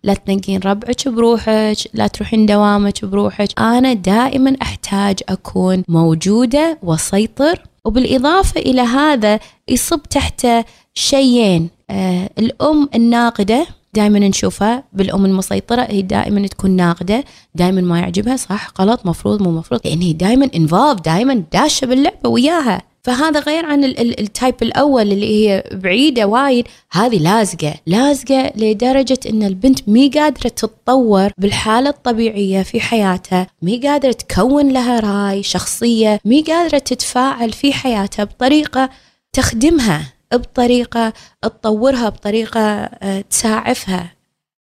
لا 0.02 0.14
تنقين 0.26 0.60
ربعك 0.64 1.08
بروحك 1.08 1.76
لا 1.94 2.06
تروحين 2.06 2.46
دوامك 2.46 3.04
بروحك. 3.04 3.60
أنا 3.60 3.92
دائما 3.92 4.56
أحتاج 4.62 5.18
أكون 5.28 5.84
موجودة 5.88 6.78
وسيطر 6.82 7.62
وبالإضافة 7.84 8.60
إلى 8.60 8.80
هذا 8.80 9.38
يصب 9.68 10.02
تحت 10.02 10.46
شيئين. 10.94 11.70
آه، 11.90 12.30
الأم 12.38 12.88
الناقدة 12.94 13.66
دائما 13.94 14.18
نشوفها 14.18 14.84
بالأم 14.92 15.24
المسيطرة 15.24 15.82
هي 15.82 16.02
دائما 16.02 16.46
تكون 16.46 16.70
ناقدة 16.70 17.24
دائما 17.54 17.80
ما 17.80 17.98
يعجبها 17.98 18.36
صح 18.36 18.68
غلط 18.80 19.06
مفروض 19.06 19.42
مو 19.42 19.50
مفروض 19.50 19.80
لأن 19.84 20.00
هي 20.00 20.12
دائما 20.12 20.50
involved 20.54 21.00
دائما 21.00 21.42
داشة 21.52 21.86
باللعبة 21.86 22.28
وياها. 22.28 22.82
فهذا 23.02 23.40
غير 23.40 23.66
عن 23.66 23.84
ال 23.84 23.98
type 23.98 24.54
الأول 24.62 25.12
اللي 25.12 25.26
هي 25.26 25.64
بعيدة 25.72 26.26
وايد. 26.26 26.66
هذه 26.92 27.18
لازقة 27.18 27.74
لازقة 27.86 28.52
لدرجة 28.56 29.18
إن 29.30 29.42
البنت 29.42 29.88
مي 29.88 30.08
قادرة 30.08 30.48
تتطور 30.48 31.30
بالحالة 31.38 31.90
الطبيعية 31.90 32.62
في 32.62 32.80
حياتها 32.80 33.46
مي 33.62 33.78
قادرة 33.78 34.12
تكون 34.12 34.68
لها 34.68 35.00
راي 35.00 35.42
شخصية 35.42 36.20
مي 36.24 36.42
قادرة 36.42 36.78
تتفاعل 36.78 37.52
في 37.52 37.72
حياتها 37.72 38.24
بطريقة 38.24 38.90
تخدمها. 39.32 40.12
بطريقة 40.36 41.12
تطورها 41.42 42.08
بطريقة 42.08 42.60
آه، 42.60 43.20
تساعفها. 43.30 44.12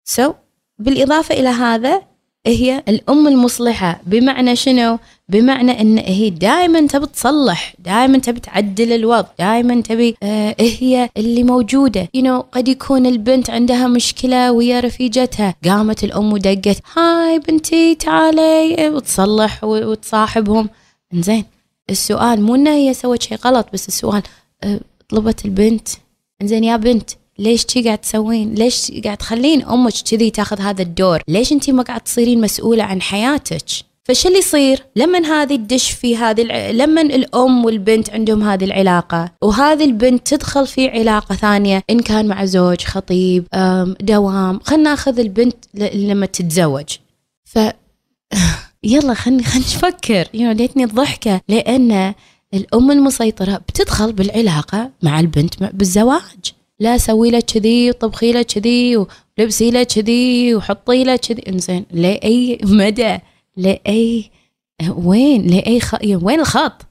سو 0.04 0.30
so, 0.30 0.34
بالإضافة 0.78 1.34
إلى 1.34 1.48
هذا 1.48 2.02
هي 2.46 2.82
الأم 2.88 3.28
المصلحة. 3.28 4.00
بمعنى 4.06 4.56
شنو؟ 4.56 4.98
بمعنى 5.28 5.80
أن 5.80 5.98
هي 5.98 6.30
دائما 6.30 6.86
تبي 6.86 7.06
تصلح 7.06 7.74
دائما 7.78 8.18
تبي 8.18 8.40
تعدل 8.40 8.92
الوضع 8.92 9.28
دائما 9.38 9.80
تبي 9.80 10.16
آه 10.22 10.56
هي 10.60 11.10
اللي 11.16 11.42
موجودة. 11.42 12.08
You 12.16 12.20
know, 12.20 12.44
قد 12.52 12.68
يكون 12.68 13.06
البنت 13.06 13.50
عندها 13.50 13.86
مشكلة 13.86 14.52
ويا 14.52 14.80
رفيجتها. 14.80 15.54
قامت 15.64 16.04
الأم 16.04 16.32
ودقت 16.32 16.76
هاي 16.96 17.38
بنتي 17.38 17.94
تعالي 17.94 18.88
وتصلح 18.88 19.64
وتصاحبهم. 19.64 20.68
زين 21.14 21.44
السؤال 21.90 22.42
مو 22.42 22.54
إنها 22.54 22.72
هي 22.72 22.94
سوت 22.94 23.22
شيء 23.22 23.38
غلط 23.38 23.66
بس 23.72 23.88
السؤال 23.88 24.22
آه 24.64 24.80
طلبت 25.08 25.44
البنت 25.44 25.88
زين 26.42 26.64
يا 26.64 26.76
بنت 26.76 27.10
ليش 27.38 27.64
تي 27.64 27.82
قاعد 27.82 27.98
تسوين؟ 27.98 28.54
ليش 28.54 28.92
قاعد 29.04 29.16
تخلين 29.16 29.62
أمك 29.62 29.92
كذي 30.10 30.30
تاخذ 30.30 30.60
هذا 30.60 30.82
الدور؟ 30.82 31.22
ليش 31.28 31.52
انت 31.52 31.70
ما 31.70 31.82
قاعد 31.82 32.00
تصيرين 32.00 32.40
مسؤولة 32.40 32.84
عن 32.84 33.02
حياتك؟ 33.02 33.64
فش 34.04 34.26
اللي 34.26 34.38
يصير؟ 34.38 34.82
لما 34.96 35.18
هذه 35.18 35.54
الدش 35.54 35.90
في 35.90 36.16
هذه 36.16 36.42
الع... 36.42 36.70
لما 36.70 37.00
الأم 37.00 37.64
والبنت 37.64 38.10
عندهم 38.10 38.42
هذه 38.42 38.64
العلاقة 38.64 39.32
وهذه 39.42 39.84
البنت 39.84 40.26
تدخل 40.34 40.66
في 40.66 40.88
علاقة 40.88 41.34
ثانية 41.34 41.82
إن 41.90 42.00
كان 42.00 42.26
مع 42.26 42.44
زوج 42.44 42.80
خطيب 42.80 43.46
دوام 44.00 44.60
خلينا 44.60 44.90
ناخذ 44.90 45.18
البنت 45.18 45.56
لما 45.74 46.26
تتزوج 46.26 46.96
ف 47.44 47.58
يلا 48.82 49.14
خلينا 49.14 49.42
خلينا 49.42 49.66
نفكر 49.66 50.28
يو 50.34 50.50
ليتني 50.50 50.84
الضحكة 50.84 51.40
لأن 51.48 52.14
الأم 52.56 52.90
المسيطرة 52.90 53.56
بتدخل 53.56 54.12
بالعلاقة 54.12 54.90
مع 55.02 55.20
البنت 55.20 55.62
بالزواج. 55.62 56.52
لا 56.80 56.98
سوي 56.98 57.30
له 57.30 57.40
كذي 57.40 57.90
وطبخي 57.90 58.32
له 58.32 58.42
كذي 58.42 58.96
ولبسي 58.96 59.70
له 59.70 59.82
كذي 59.82 60.54
وحطي 60.54 61.04
له 61.04 61.16
كذي. 61.16 61.42
إنزين 61.48 61.86
لأي 61.92 62.58
مدى؟ 62.62 63.18
لأي 63.56 64.30
وين؟ 64.88 65.46
لأي 65.46 65.80
خ... 65.80 65.94
وين 66.04 66.40
الخط؟ 66.40 66.82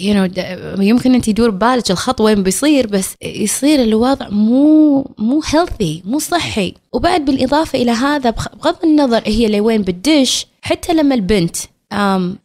know 0.00 0.38
يمكن 0.80 1.14
أنت 1.14 1.28
يدور 1.28 1.50
ببالك 1.50 1.90
الخط 1.90 2.20
وين 2.20 2.42
بيصير 2.42 2.86
بس 2.86 3.14
يصير 3.22 3.82
الوضع 3.82 4.28
مو 4.28 5.10
مو 5.18 5.42
healthy 5.46 6.02
مو 6.04 6.18
صحي. 6.18 6.74
وبعد 6.92 7.24
بالإضافة 7.24 7.82
إلى 7.82 7.90
هذا 7.90 8.30
بغض 8.30 8.84
النظر 8.84 9.22
هي 9.26 9.48
لوين 9.48 9.82
بتدش 9.82 10.46
حتى 10.62 10.92
لما 10.92 11.14
البنت 11.14 11.56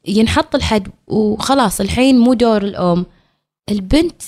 ينحط 0.08 0.56
الحد 0.56 0.88
وخلاص 1.08 1.82
الحين 1.82 2.20
مو 2.20 2.34
دور 2.34 2.62
الأم. 2.62 3.06
البنت 3.70 4.22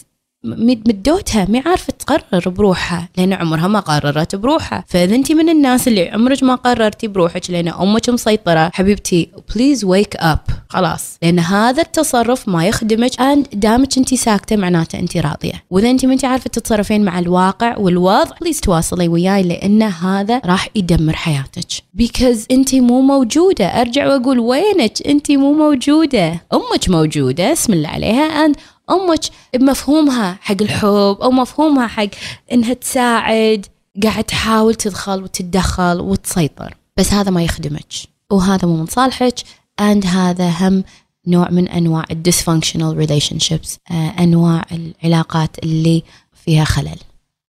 مدوتها 0.45 1.45
ما 1.49 1.61
عارفة 1.65 1.93
تقرر 1.99 2.49
بروحها 2.49 3.09
لأن 3.17 3.33
عمرها 3.33 3.67
ما 3.67 3.79
قررت 3.79 4.35
بروحها. 4.35 4.83
فإذا 4.87 5.15
انت 5.15 5.31
من 5.31 5.49
الناس 5.49 5.87
اللي 5.87 6.09
عمرك 6.09 6.43
ما 6.43 6.55
قررتي 6.55 7.07
بروحك 7.07 7.49
لأن 7.49 7.67
أمك 7.67 8.09
مسيطرة 8.09 8.71
حبيبتي 8.73 9.29
please 9.55 9.85
wake 9.85 10.15
up 10.15 10.39
خلاص. 10.69 11.17
لأن 11.21 11.39
هذا 11.39 11.81
التصرف 11.81 12.49
ما 12.49 12.67
يخدمك 12.67 13.21
and 13.21 13.47
دامك 13.53 13.97
انت 13.97 14.13
ساكتة 14.13 14.55
معناته 14.55 14.99
انت 14.99 15.17
راضية. 15.17 15.63
وإذا 15.69 15.89
انت 15.89 16.05
ما 16.05 16.13
انت 16.13 16.25
عارفة 16.25 16.49
تتصرفين 16.49 17.05
مع 17.05 17.19
الواقع 17.19 17.77
والوضع 17.77 18.35
please 18.41 18.59
تواصلي 18.59 19.07
وياي 19.07 19.43
لأن 19.43 19.83
هذا 19.83 20.41
راح 20.45 20.69
يدمر 20.75 21.15
حياتك. 21.15 21.67
because 21.93 22.45
انت 22.51 22.75
مو 22.75 23.01
موجودة. 23.01 23.65
أرجع 23.65 24.07
وأقول 24.07 24.39
وينك؟ 24.39 25.07
انت 25.07 25.31
مو 25.31 25.53
موجودة. 25.53 26.27
أمك 26.53 26.89
موجودة. 26.89 27.53
اسم 27.53 27.73
الله 27.73 27.89
عليها. 27.89 28.23
and 28.23 28.55
أمك 28.89 29.23
بمفهومها 29.53 30.37
حق 30.41 30.61
الحب 30.61 31.17
أو 31.21 31.31
مفهومها 31.31 31.87
حق 31.87 32.09
إنها 32.51 32.73
تساعد 32.73 33.65
قاعد 34.03 34.23
تحاول 34.23 34.75
تدخل 34.75 35.23
وتتدخل 35.23 35.99
وتسيطر. 35.99 36.75
بس 36.97 37.13
هذا 37.13 37.31
ما 37.31 37.43
يخدمك. 37.43 37.93
وهذا 38.31 38.67
مو 38.67 38.77
من 38.77 38.85
صالحك. 38.85 39.39
And 39.81 40.05
هذا 40.05 40.49
هم 40.49 40.83
نوع 41.27 41.49
من 41.51 41.67
أنواع 41.67 42.05
ال 42.11 42.97
dysfunctional 42.97 43.39
relationships 43.39 43.79
أنواع 44.19 44.65
العلاقات 44.71 45.59
اللي 45.63 46.03
فيها 46.33 46.63
خلل. 46.63 46.99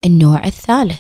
النوع 0.06 0.46
الثالث. 0.46 1.00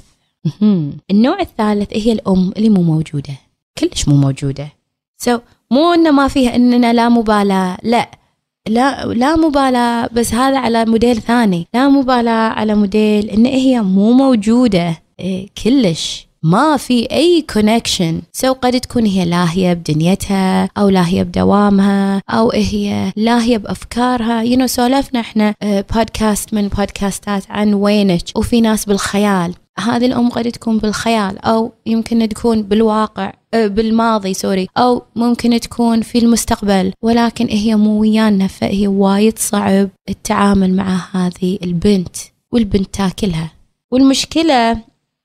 النوع 1.11 1.39
الثالث 1.39 1.89
هي 1.93 2.11
الأم 2.11 2.53
اللي 2.57 2.69
مو 2.69 2.81
موجودة. 2.81 3.33
كلش 3.77 4.07
مو 4.07 4.15
موجودة. 4.15 4.69
so, 5.17 5.41
مو 5.71 5.93
إنه 5.93 6.11
ما 6.11 6.27
فيها 6.27 6.55
إننا 6.55 6.93
لا 6.93 7.09
مبالاة 7.09 7.77
لا. 7.83 8.22
لا 8.69 9.05
لا 9.05 9.35
مبالاة 9.35 10.09
بس 10.13 10.33
هذا 10.33 10.59
على 10.59 10.85
موديل 10.85 11.21
ثاني. 11.21 11.67
لا 11.73 11.89
مبالاة 11.89 12.49
على 12.49 12.75
موديل 12.75 13.29
إن 13.29 13.45
هي 13.45 13.81
مو 13.81 14.11
موجودة. 14.11 14.97
إيه 15.19 15.47
كلش. 15.63 16.27
ما 16.43 16.77
في 16.77 17.11
أي 17.11 17.45
connection 17.53 18.21
so 18.33 18.53
قد 18.53 18.79
تكون 18.79 19.05
هي 19.05 19.25
لاهية 19.25 19.73
بدنيتها 19.73 20.69
أو 20.77 20.89
لاهية 20.89 21.23
بدوامها 21.23 22.21
أو 22.29 22.51
هي 22.51 23.13
لاهية 23.15 23.57
بأفكارها. 23.57 24.41
you 24.41 24.59
know, 24.59 24.65
سولفنا 24.65 25.19
إحنا 25.19 25.55
بودكاست 25.63 26.53
من 26.53 26.67
بودكاستات 26.67 27.43
عن 27.49 27.73
وينك 27.73 28.23
وفي 28.35 28.61
ناس 28.61 28.85
بالخيال. 28.85 29.53
هذه 29.79 30.05
الأم 30.05 30.29
قد 30.29 30.51
تكون 30.51 30.77
بالخيال 30.77 31.45
أو 31.45 31.71
يمكن 31.85 32.29
تكون 32.29 32.61
بالواقع. 32.63 33.33
بالماضي 33.53 34.33
سوري. 34.33 34.67
أو 34.77 35.01
ممكن 35.15 35.59
تكون 35.59 36.01
في 36.01 36.17
المستقبل 36.17 36.93
ولكن 37.01 37.47
هي 37.47 37.75
مو 37.75 38.01
ويانا 38.01 38.47
فهي 38.47 38.87
وايد 38.87 39.39
صعب 39.39 39.89
التعامل 40.09 40.73
مع 40.75 41.01
هذه 41.11 41.59
البنت 41.63 42.15
والبنت 42.51 42.93
تاكلها 42.93 43.51
والمشكلة 43.91 44.77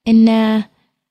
إنه 0.08 0.64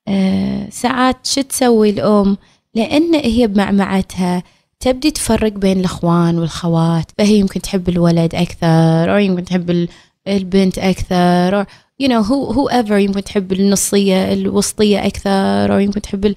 آه 0.08 0.68
ساعات 0.70 1.26
شو 1.26 1.40
تسوي 1.40 1.90
الأم؟ 1.90 2.36
لأن 2.74 3.14
هي 3.14 3.46
بمعمعتها 3.46 4.42
تبدي 4.80 5.10
تفرق 5.10 5.52
بين 5.52 5.80
الأخوان 5.80 6.38
والخوات 6.38 7.04
فهي 7.18 7.38
يمكن 7.38 7.60
تحب 7.60 7.88
الولد 7.88 8.34
أكثر 8.34 9.12
أو 9.14 9.16
يمكن 9.16 9.44
تحب 9.44 9.88
البنت 10.28 10.78
أكثر 10.78 11.66
you 12.02 12.08
know 12.08 12.22
who 12.22 12.52
whoever 12.52 12.92
يمكن 12.92 13.24
تحب 13.24 13.52
النصية 13.52 14.32
الوسطية 14.32 15.06
أكثر 15.06 15.74
أو 15.74 15.78
يمكن 15.78 16.00
تحب 16.00 16.34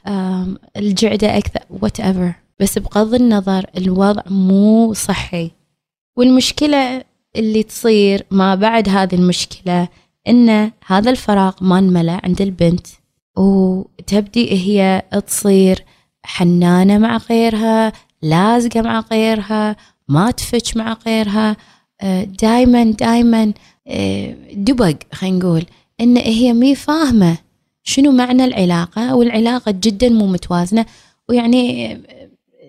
الجعدة 0.77 1.37
أكثر 1.37 1.59
whatever. 1.81 2.33
بس 2.59 2.77
بغض 2.77 3.13
النظر 3.13 3.65
الوضع 3.77 4.21
مو 4.29 4.93
صحي. 4.93 5.51
والمشكلة 6.17 7.03
اللي 7.35 7.63
تصير 7.63 8.25
ما 8.31 8.55
بعد 8.55 8.89
هذه 8.89 9.15
المشكلة 9.15 9.87
إن 10.27 10.71
هذا 10.87 11.09
الفراغ 11.09 11.53
ما 11.61 11.79
انملى 11.79 12.19
عند 12.23 12.41
البنت. 12.41 12.87
وتبدي 13.37 14.51
هي 14.51 15.03
تصير 15.27 15.85
حنانة 16.23 16.97
مع 16.97 17.17
غيرها 17.17 17.93
لازقة 18.21 18.81
مع 18.81 18.99
غيرها 19.11 19.75
ما 20.07 20.31
تفتش 20.31 20.77
مع 20.77 20.97
غيرها. 21.05 21.57
دايما 22.41 22.83
دايما 22.83 23.53
دبق 24.53 24.97
خلينا 25.13 25.37
نقول 25.37 25.65
إن 26.01 26.17
هي 26.17 26.53
مي 26.53 26.75
فاهمة 26.75 27.37
شنو 27.83 28.11
معنى 28.11 28.43
العلاقة 28.45 29.15
والعلاقة 29.15 29.71
جدا 29.71 30.09
مو 30.09 30.27
متوازنة. 30.27 30.85
ويعني 31.29 31.97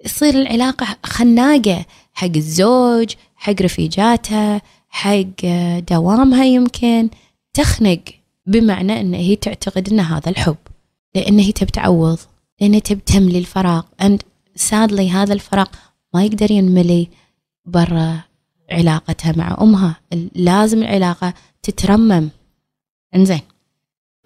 يصير 0.04 0.35
العلاقة 0.35 0.97
خناقة 1.02 1.85
حق 2.12 2.37
الزوج 2.37 3.11
حق 3.37 3.62
رفيجاتها 3.62 4.62
حق 4.88 5.47
دوامها 5.88 6.45
يمكن 6.45 7.09
تخنق 7.54 8.00
بمعنى 8.47 9.00
إن 9.00 9.14
هي 9.14 9.37
تعتقد 9.37 9.88
إن 9.88 10.00
هذا 10.00 10.28
الحب. 10.31 10.57
لأن 11.14 11.38
هي 11.38 11.52
تبي 11.52 11.71
تعوض 11.71 12.19
لأن 12.61 12.83
تبي 12.83 13.00
تملي 13.07 13.38
الفراغ. 13.38 13.83
And 14.02 14.19
sadly 14.59 15.00
هذا 15.00 15.33
الفراغ 15.33 15.66
ما 16.14 16.25
يقدر 16.25 16.50
ينملي 16.50 17.09
برا 17.66 18.21
علاقتها 18.73 19.33
مع 19.37 19.57
أمها. 19.61 19.97
لازم 20.35 20.83
العلاقة 20.83 21.35
تترمم. 21.62 22.29
إنزين. 23.14 23.41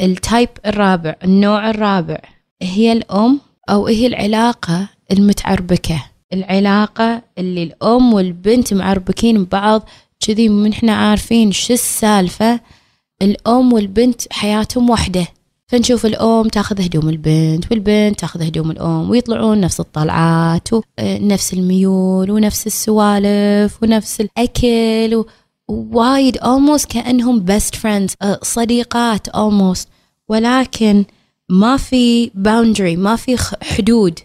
التايب 0.01 0.49
الرابع 0.67 1.15
النوع 1.25 1.71
الرابع 1.71 2.19
هي 2.63 2.93
الأم 2.93 3.41
أو 3.71 3.87
هي 3.87 4.07
العلاقة 4.07 4.89
المتعربكة. 5.13 6.03
العلاقة 6.33 7.23
اللي 7.39 7.63
الأم 7.63 8.13
والبنت 8.15 8.75
معربكين 8.75 9.45
ببعض 9.45 9.89
كذي 10.21 10.49
من 10.49 10.73
إحنا 10.73 10.93
عارفين 10.95 11.53
شو 11.53 11.73
السالفة. 11.73 12.61
الأم 13.23 13.73
والبنت 13.73 14.33
حياتهم 14.33 14.91
وحدة 14.91 15.27
فنشوف 15.69 16.07
الأم 16.07 16.49
تاخذ 16.49 16.81
هدوم 16.81 17.09
البنت 17.09 17.71
والبنت 17.71 18.21
تاخذ 18.21 18.43
هدوم 18.43 18.71
الأم 18.71 19.11
ويطلعون 19.11 19.61
نفس 19.61 19.81
الطلعات 19.81 20.69
ونفس 20.73 21.55
الميول 21.55 22.31
ونفس 22.31 22.67
السوالف 22.67 23.83
ونفس 23.83 24.21
الأكل 24.21 25.25
ووايد 25.69 26.39
almost 26.39 26.87
كأنهم 26.87 27.47
best 27.47 27.75
friends 27.77 28.35
صديقات 28.43 29.29
almost. 29.29 29.87
ولكن 30.29 31.05
ما 31.49 31.77
في 31.77 32.31
boundary 32.31 32.99
ما 32.99 33.17
في 33.17 33.37
حدود. 33.63 34.19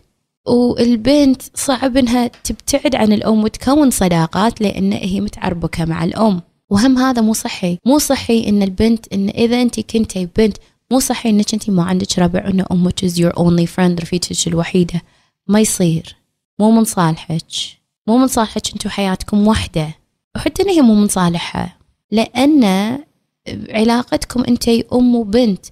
والبنت 0.48 1.42
صعب 1.56 1.98
إنها 1.98 2.28
تبتعد 2.28 2.96
عن 2.96 3.14
الأم 3.14 3.44
وتكون 3.44 3.92
صداقات 3.92 4.62
لأن 4.62 4.94
هي 4.94 5.22
متعربكة 5.22 5.86
مع 5.86 6.04
الأم. 6.04 6.42
وهم 6.70 6.98
هذا 6.98 7.22
مو 7.22 7.34
صحي. 7.34 7.78
مو 7.86 7.98
صحي 7.98 8.50
إن 8.50 8.64
البنت 8.64 9.14
إن 9.14 9.30
إذا 9.30 9.62
انت 9.62 9.80
كنتي 9.80 10.28
بنت 10.38 10.58
مو 10.92 11.00
صحي 11.00 11.30
إنك 11.30 11.54
انت 11.54 11.70
ما 11.70 11.84
عندك 11.84 12.20
ربع 12.20 12.40
ان 12.48 12.66
أمك 12.72 13.06
is 13.06 13.14
your 13.14 13.34
only 13.40 13.66
friend 13.76 14.02
رفيقتك 14.02 14.48
الوحيدة. 14.48 15.02
ما 15.48 15.60
يصير. 15.60 16.16
مو 16.60 16.72
من 16.72 16.84
صالحك. 16.84 17.46
مو 18.08 18.18
من 18.18 18.28
صالحك 18.28 18.74
أنتو 18.74 18.90
حياتكم 18.90 19.48
واحدة 19.48 19.96
وحتى 20.36 20.64
ان 20.64 20.70
هي 20.70 20.82
مو 20.82 20.96
من 20.96 21.08
صالحها. 21.08 21.78
لأن 22.12 22.98
علاقتكم 23.70 24.44
انتي 24.44 24.86
أم 24.94 25.16
وبنت 25.16 25.66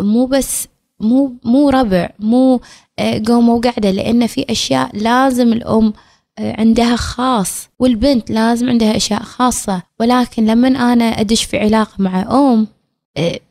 مو 0.00 0.26
بس 0.26 0.68
مو 1.00 1.32
مو 1.44 1.70
ربع 1.70 2.10
مو 2.18 2.60
آه، 2.98 3.22
قومة 3.26 3.54
وقعدة. 3.54 3.90
لأن 3.90 4.26
في 4.26 4.44
أشياء 4.50 4.96
لازم 4.96 5.52
الأم 5.52 5.92
آه، 6.38 6.60
عندها 6.60 6.96
خاص. 6.96 7.68
والبنت 7.78 8.30
لازم 8.30 8.68
عندها 8.68 8.96
أشياء 8.96 9.22
خاصة. 9.22 9.82
ولكن 10.00 10.46
لما 10.46 10.68
أنا 10.68 11.04
أدش 11.04 11.44
في 11.44 11.58
علاقة 11.58 11.94
مع 11.98 12.22
أم 12.22 12.73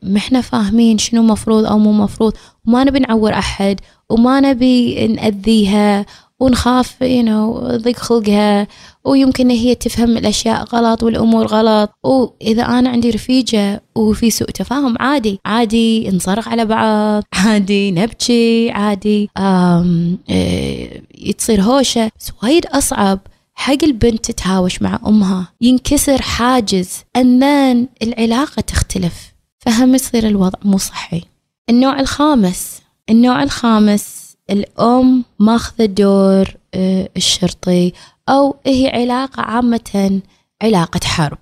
ما 0.02 0.18
إحنا 0.18 0.42
فاهمين 0.42 0.98
شنو 0.98 1.24
مفروض 1.24 1.66
أو 1.66 1.78
مو 1.80 1.92
مفروض 1.92 2.34
وما 2.68 2.84
نبي 2.84 3.00
نعور 3.00 3.34
أحد 3.34 3.80
وما 4.10 4.40
نبي 4.40 5.08
نأذيها 5.08 6.06
ونخاف 6.40 7.04
you 7.04 7.26
know 7.26 7.76
ضيق 7.76 7.98
خلقها 7.98 8.68
ويمكن 9.06 9.50
هي 9.50 9.76
تفهم 9.76 10.18
الأشياء 10.18 10.64
غلط 10.64 11.04
والأمور 11.04 11.48
غلط. 11.48 11.92
وإذا 12.04 12.64
أنا 12.64 12.90
عندي 12.90 13.10
رفيجة 13.10 13.84
وفي 13.96 14.30
سوء 14.30 14.50
تفاهم 14.50 14.96
عادي 15.00 15.40
عادي 15.46 16.10
نصرخ 16.12 16.48
على 16.48 16.66
بعض 16.66 17.24
عادي 17.46 17.92
نبكي 17.92 18.72
عادي 18.72 19.30
آم 19.38 20.18
إيه 20.30 21.32
تصير 21.38 21.62
هوشة. 21.62 22.12
بس 22.20 22.32
وايد 22.44 22.66
أصعب 22.66 23.20
حق 23.56 23.84
البنت 23.84 24.32
تتهاوش 24.32 24.82
مع 24.82 25.00
أمها. 25.08 25.48
ينكسر 25.62 26.22
حاجز 26.22 26.90
أمان 27.18 27.88
العلاقة 28.04 28.62
تختلف. 28.62 29.33
فهم 29.66 29.96
يصير 29.96 30.28
الوضع 30.28 30.60
مو 30.64 30.78
صحي. 30.78 31.22
النوع 31.70 32.00
الخامس 32.00 32.82
النوع 33.10 33.44
الخامس 33.44 34.36
الأم 34.50 35.24
ماخذة 35.40 35.86
دور 35.86 36.54
آه، 36.74 37.10
الشرطي 37.18 37.94
أو 38.30 38.56
هي 38.66 38.88
علاقة 38.94 39.42
عامة 39.42 40.22
علاقة 40.62 41.00
حرب. 41.04 41.38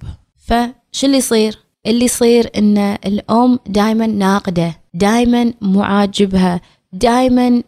فشو 0.48 1.06
اللي 1.08 1.18
يصير؟ 1.18 1.60
اللي 1.86 2.06
يصير 2.06 2.50
إن 2.58 2.78
الأم 2.78 3.60
دائما 3.68 4.08
ناقدة 4.08 4.80
دائما 4.94 5.54
معاجبها 5.62 6.62
دائما 6.94 7.64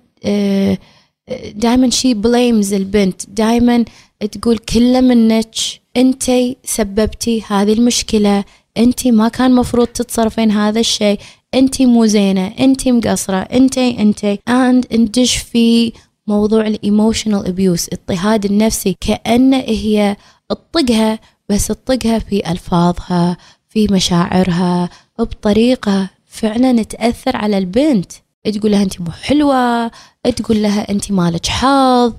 دائما 1.55 1.89
she 1.89 2.13
blames 2.13 2.73
البنت 2.73 3.29
دائما 3.29 3.85
تقول 4.31 4.57
كله 4.57 5.01
منك 5.01 5.55
أنتي 5.97 6.57
سببتي 6.63 7.43
هذه 7.47 7.73
المشكلة 7.73 8.43
انت 8.77 9.07
ما 9.07 9.27
كان 9.27 9.55
مفروض 9.55 9.87
تتصرفين 9.87 10.51
هذا 10.51 10.79
الشيء. 10.79 11.19
انت 11.53 11.81
مو 11.81 12.05
زينة. 12.05 12.47
انت 12.59 12.87
مقصرة. 12.87 13.37
انت 13.37 13.77
انت 13.77 14.25
and 14.49 14.85
ندش 14.93 15.35
في 15.35 15.93
موضوع 16.27 16.67
ال 16.67 16.75
emotional 16.75 17.47
abuse 17.47 17.87
الاضطهاد 17.87 18.45
النفسي. 18.45 18.95
كأنه 19.01 19.57
هي 19.57 20.17
تطقها 20.49 21.19
بس 21.49 21.67
تطقها 21.67 22.19
في 22.19 22.51
ألفاظها 22.51 23.37
في 23.69 23.87
مشاعرها 23.91 24.89
بطريقة 25.19 26.09
فعلا 26.25 26.83
تأثر 26.83 27.37
على 27.37 27.57
البنت. 27.57 28.11
تقول 28.53 28.71
لها 28.71 28.83
انت 28.83 29.01
مو 29.01 29.11
حلوة. 29.11 29.91
تقول 30.35 30.61
لها 30.63 30.91
انت 30.91 31.11
مالك 31.11 31.45
حظ 31.47 32.13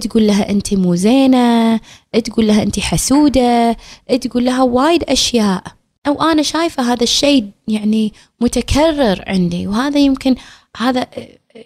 تقول 0.00 0.26
لها 0.26 0.50
انت 0.50 0.74
مو 0.74 0.94
زينة. 0.94 1.80
تقول 2.24 2.46
لها 2.46 2.62
انت 2.62 2.80
حسودة. 2.80 3.76
تقول 4.20 4.44
لها 4.44 4.62
وايد 4.62 5.04
أشياء. 5.04 5.62
أو 6.06 6.22
أنا 6.22 6.42
شايفة 6.42 6.92
هذا 6.92 7.02
الشيء 7.02 7.44
يعني 7.68 8.12
متكرر 8.40 9.24
عندي 9.26 9.66
وهذا 9.66 9.98
يمكن 9.98 10.34
هذا 10.76 11.06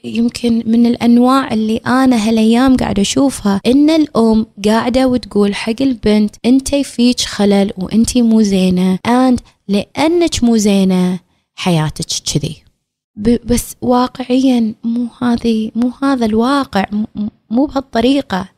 يمكن 0.05 0.62
من 0.66 0.87
الأنواع 0.87 1.53
اللي 1.53 1.77
أنا 1.77 2.29
هالأيام 2.29 2.77
قاعدة 2.77 3.03
أشوفها. 3.03 3.61
إن 3.66 3.90
الأم 3.90 4.47
قاعدة 4.64 5.07
وتقول 5.09 5.55
حق 5.55 5.75
البنت 5.81 6.37
انت 6.44 6.75
فيك 6.75 7.20
خلل 7.20 7.73
وانت 7.79 8.18
مو 8.18 8.42
زينة 8.42 8.99
اند 9.07 9.40
لأنك 9.68 10.44
مو 10.44 10.57
زينة 10.57 11.20
حياتك 11.55 12.07
كذي. 12.33 12.57
بس 13.44 13.77
واقعيا 13.81 14.75
مو 14.85 15.09
هذه 15.23 15.70
مو 15.75 15.92
هذا 16.03 16.27
الواقع 16.27 16.85
مو 17.51 17.66
بهالطريقة. 17.66 18.49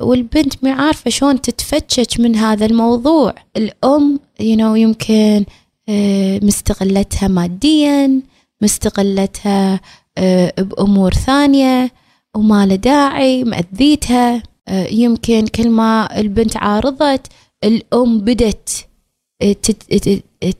والبنت 0.00 0.64
ما 0.64 0.72
عارفة 0.72 1.10
شلون 1.10 1.40
تتفتش 1.40 2.20
من 2.20 2.36
هذا 2.36 2.66
الموضوع. 2.66 3.34
الأم 3.56 4.20
you 4.42 4.56
know, 4.56 4.76
يمكن 4.76 5.44
آه، 5.88 6.40
مستغلتها 6.42 7.28
ماديا 7.28 8.22
مستغلتها 8.62 9.80
آه، 10.18 10.52
بأمور 10.58 11.14
ثانية 11.14 11.90
وما 12.36 12.66
له 12.66 12.74
داعي 12.74 13.44
مأذيتها. 13.44 14.42
آه، 14.68 14.86
يمكن 14.86 15.46
كل 15.46 15.68
ما 15.70 16.20
البنت 16.20 16.56
عارضت 16.56 17.26
الأم 17.64 18.20
بدت 18.20 18.86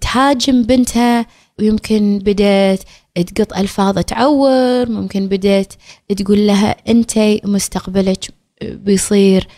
تهاجم 0.00 0.62
بنتها. 0.62 1.26
ويمكن 1.58 2.18
بدت 2.18 2.82
تقط 3.14 3.52
ألفاظ 3.52 3.98
تعور 3.98 4.88
ممكن 4.88 5.28
بدت 5.28 5.72
تقول 6.16 6.46
لها 6.46 6.76
أنت 6.88 7.18
مستقبلك 7.44 8.41
بيصير 8.62 9.48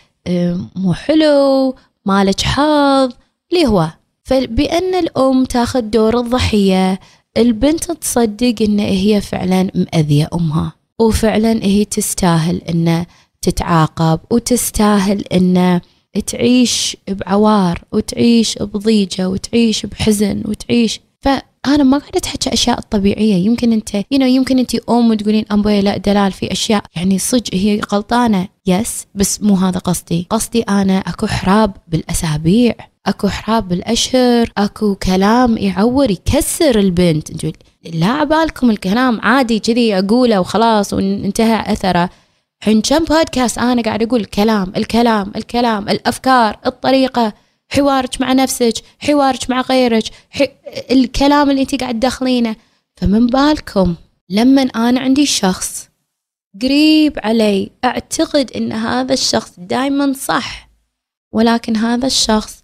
مو 0.75 0.93
حلو 0.93 1.75
مالك 2.05 2.41
حظ 2.41 3.11
اللي 3.51 3.67
هو. 3.67 3.89
فبأن 4.23 4.95
الأم 4.95 5.45
تاخذ 5.45 5.81
دور 5.81 6.19
الضحية 6.19 6.99
البنت 7.37 7.91
تصدق 7.91 8.55
إن 8.61 8.79
هي 8.79 9.21
فعلا 9.21 9.71
مأذية 9.75 10.29
أمها. 10.33 10.73
وفعلا 10.99 11.63
هي 11.63 11.85
تستاهل 11.85 12.61
إن 12.69 13.05
تتعاقب 13.41 14.19
وتستاهل 14.31 15.21
إن 15.21 15.81
تعيش 16.27 16.97
بعوار 17.07 17.83
وتعيش 17.91 18.57
بضيجة 18.57 19.29
وتعيش 19.29 19.85
بحزن 19.85 20.43
وتعيش 20.45 20.99
فأنا 21.25 21.83
ما 21.83 21.97
قاعدة 21.97 22.21
أحكي 22.25 22.53
أشياء 22.53 22.79
طبيعية. 22.79 23.35
يمكن 23.35 23.71
أنت 23.73 23.97
you 23.97 24.17
know, 24.17 24.21
يمكن 24.21 24.59
أنت 24.59 24.75
أم 24.75 25.09
وتقولين 25.09 25.45
أمبوي 25.51 25.81
لا 25.81 25.97
دلال 25.97 26.31
في 26.31 26.51
أشياء. 26.51 26.83
يعني 26.95 27.19
صج 27.19 27.47
هي 27.53 27.81
غلطانة. 27.93 28.47
يس 28.67 29.05
بس 29.15 29.41
مو 29.41 29.55
هذا 29.55 29.79
قصدي. 29.79 30.27
قصدي 30.29 30.61
أنا 30.61 30.97
أكو 30.97 31.27
حراب 31.27 31.71
بالأسابيع. 31.87 32.75
أكو 33.05 33.27
حراب 33.27 33.67
بالأشهر. 33.67 34.51
أكو 34.57 34.95
كلام 34.95 35.57
يعور 35.57 36.11
يكسر 36.11 36.79
البنت. 36.79 37.45
لا 37.93 38.07
عبالكم 38.07 38.69
الكلام. 38.69 39.21
عادي 39.21 39.59
كذي 39.59 39.99
أقوله 39.99 40.39
وخلاص 40.39 40.93
وانتهى 40.93 41.73
أثره. 41.73 42.09
حين 42.59 42.81
كم 42.81 43.03
بودكاست 43.03 43.57
أنا 43.57 43.81
قاعد 43.81 44.03
أقول 44.03 44.19
الكلام 44.19 44.73
الكلام 44.77 45.31
الكلام 45.35 45.89
الأفكار 45.89 46.57
الطريقة. 46.65 47.33
حوارك 47.69 48.21
مع 48.21 48.33
نفسك 48.33 48.73
حوارك 48.99 49.49
مع 49.49 49.61
غيرك 49.61 50.03
حي... 50.29 50.47
الكلام 50.91 51.49
اللي 51.49 51.61
انت 51.61 51.81
قاعد 51.81 51.99
تدخلينه. 51.99 52.55
فمن 52.95 53.27
بالكم 53.27 53.95
لما 54.29 54.61
أنا 54.61 54.99
عندي 54.99 55.25
شخص 55.25 55.89
قريب 56.61 57.19
علي 57.23 57.71
أعتقد 57.85 58.51
إن 58.51 58.71
هذا 58.71 59.13
الشخص 59.13 59.53
دائما 59.57 60.13
صح 60.13 60.69
ولكن 61.33 61.77
هذا 61.77 62.07
الشخص 62.07 62.63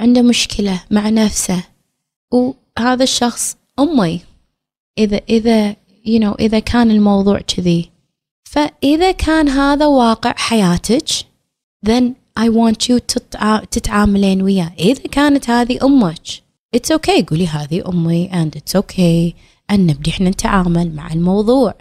عنده 0.00 0.22
مشكلة 0.22 0.82
مع 0.90 1.08
نفسه 1.08 1.64
وهذا 2.32 3.02
الشخص 3.02 3.56
أمي. 3.78 4.20
إذا 4.98 5.20
إذا 5.28 5.72
you 6.06 6.20
know 6.22 6.34
إذا 6.40 6.58
كان 6.58 6.90
الموضوع 6.90 7.40
كذي. 7.40 7.90
فإذا 8.44 9.12
كان 9.12 9.48
هذا 9.48 9.86
واقع 9.86 10.34
حياتك 10.36 11.08
then 11.86 12.02
I 12.40 12.48
want 12.48 12.88
you 12.88 12.98
تتعاملين 13.70 14.42
وياه 14.42 14.72
إذا 14.78 15.02
كانت 15.02 15.50
هذه 15.50 15.78
أمك 15.82 16.20
it's 16.76 16.96
okay. 16.96 17.24
قولي 17.24 17.46
هذه 17.46 17.88
أمي 17.88 18.30
and 18.30 18.58
it's 18.58 18.80
okay. 18.80 19.34
أن 19.70 19.86
نبدي 19.86 20.10
إحنا 20.10 20.30
نتعامل 20.30 20.94
مع 20.94 21.12
الموضوع. 21.12 21.74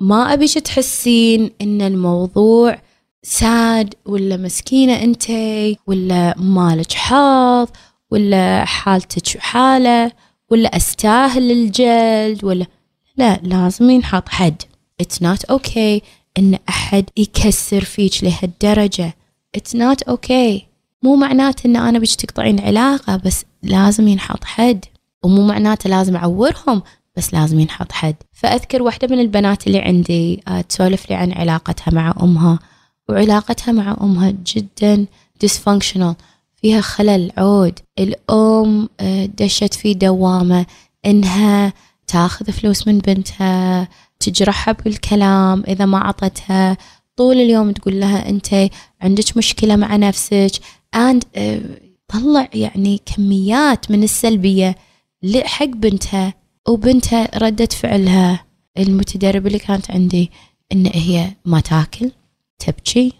ما 0.00 0.32
أبيش 0.32 0.54
تحسين 0.54 1.50
إن 1.60 1.82
الموضوع 1.82 2.78
ساد 3.22 3.94
ولا 4.06 4.36
مسكينة 4.36 5.02
أنت 5.02 5.30
ولا 5.86 6.34
مالك 6.38 6.92
حظ 6.92 7.68
ولا 8.10 8.64
حالتك 8.64 9.38
حالة 9.38 10.12
ولا 10.50 10.76
أستاهل 10.76 11.50
الجلد 11.50 12.44
ولا 12.44 12.66
لا 13.16 13.40
لازم 13.42 13.90
ينحط 13.90 14.28
حد. 14.28 14.62
It's 15.02 15.16
not 15.22 15.54
okay 15.54 16.02
إن 16.38 16.58
أحد 16.68 17.04
يكسر 17.16 17.84
فيك 17.84 18.24
لهالدرجة. 18.24 19.14
It's 19.58 19.74
not 19.74 20.12
okay. 20.14 20.62
مو 21.02 21.16
معناته 21.16 21.66
إن 21.66 21.76
أنا 21.76 21.98
بيش 21.98 22.16
تقطعين 22.16 22.60
علاقة 22.60 23.16
بس 23.16 23.44
لازم 23.62 24.08
ينحط 24.08 24.44
حد. 24.44 24.84
ومو 25.22 25.46
معناته 25.46 25.90
لازم 25.90 26.16
أعورهم 26.16 26.82
بس 27.16 27.34
لازم 27.34 27.60
ينحط 27.60 27.92
حد. 27.92 28.14
فأذكر 28.32 28.82
واحدة 28.82 29.08
من 29.08 29.20
البنات 29.20 29.66
اللي 29.66 29.78
عندي 29.78 30.42
آه، 30.48 30.60
تسولف 30.60 31.10
لي 31.10 31.16
عن 31.16 31.32
علاقتها 31.32 31.94
مع 31.94 32.14
أمها. 32.22 32.58
وعلاقتها 33.08 33.72
مع 33.72 33.96
أمها 34.00 34.34
جدا 34.46 35.06
dysfunctional 35.44 36.14
فيها 36.56 36.80
خلل 36.80 37.32
عود. 37.38 37.78
الأم 37.98 38.88
آه، 39.00 39.26
دشت 39.26 39.74
في 39.74 39.94
دوامة. 39.94 40.66
إنها 41.06 41.72
تاخذ 42.06 42.52
فلوس 42.52 42.88
من 42.88 42.98
بنتها 42.98 43.88
تجرحها 44.20 44.72
بالكلام 44.72 45.64
إذا 45.68 45.84
ما 45.86 45.98
عطتها 45.98 46.76
طول 47.16 47.36
اليوم 47.36 47.70
تقول 47.70 48.00
لها 48.00 48.28
أنت 48.28 48.70
عندك 49.00 49.36
مشكلة 49.36 49.76
مع 49.76 49.96
نفسك 49.96 50.52
and 50.96 51.20
آه، 51.34 51.60
طلع 52.08 52.48
يعني 52.54 53.00
كميات 53.06 53.90
من 53.90 54.02
السلبية 54.02 54.76
حق 55.44 55.66
بنتها 55.66 56.34
وبنتها 56.68 57.38
ردة 57.38 57.66
فعلها. 57.66 58.44
المتدربة 58.78 59.46
اللي 59.46 59.58
كانت 59.58 59.90
عندي 59.90 60.30
إن 60.72 60.86
هي 60.86 61.30
ما 61.44 61.60
تاكل 61.60 62.10
تبكي 62.58 63.12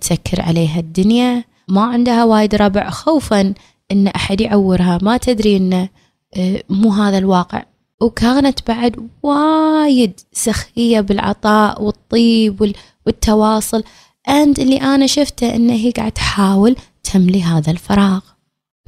تسكر 0.00 0.40
عليها 0.40 0.80
الدنيا 0.80 1.44
ما 1.68 1.82
عندها 1.82 2.24
وايد 2.24 2.54
ربع 2.54 2.90
خوفا 2.90 3.54
إن 3.92 4.08
أحد 4.08 4.40
يعورها. 4.40 4.98
ما 5.02 5.16
تدري 5.16 5.56
إنه 5.56 5.88
آه، 6.36 6.62
مو 6.68 6.92
هذا 6.92 7.18
الواقع. 7.18 7.64
وكانت 8.00 8.68
بعد 8.68 9.08
وايد 9.22 10.20
سخية 10.32 11.00
بالعطاء 11.00 11.82
والطيب 11.82 12.74
والتواصل. 13.06 13.82
اند 14.28 14.60
اللي 14.60 14.76
أنا 14.76 15.06
شفته 15.06 15.54
إنه 15.54 15.72
هي 15.72 15.90
قاعد 15.90 16.12
تحاول 16.12 16.76
تملي 17.02 17.42
هذا 17.42 17.70
الفراغ. 17.70 18.20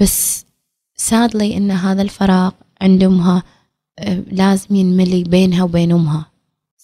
بس 0.00 0.46
سادلي 0.96 1.56
إن 1.56 1.70
هذا 1.70 2.02
الفراغ 2.02 2.50
عند 2.80 3.02
امها 3.02 3.42
آه، 3.98 4.22
لازم 4.32 4.74
ينملي 4.74 5.24
بينها 5.24 5.64
وبين 5.64 5.92
أمها. 5.92 6.30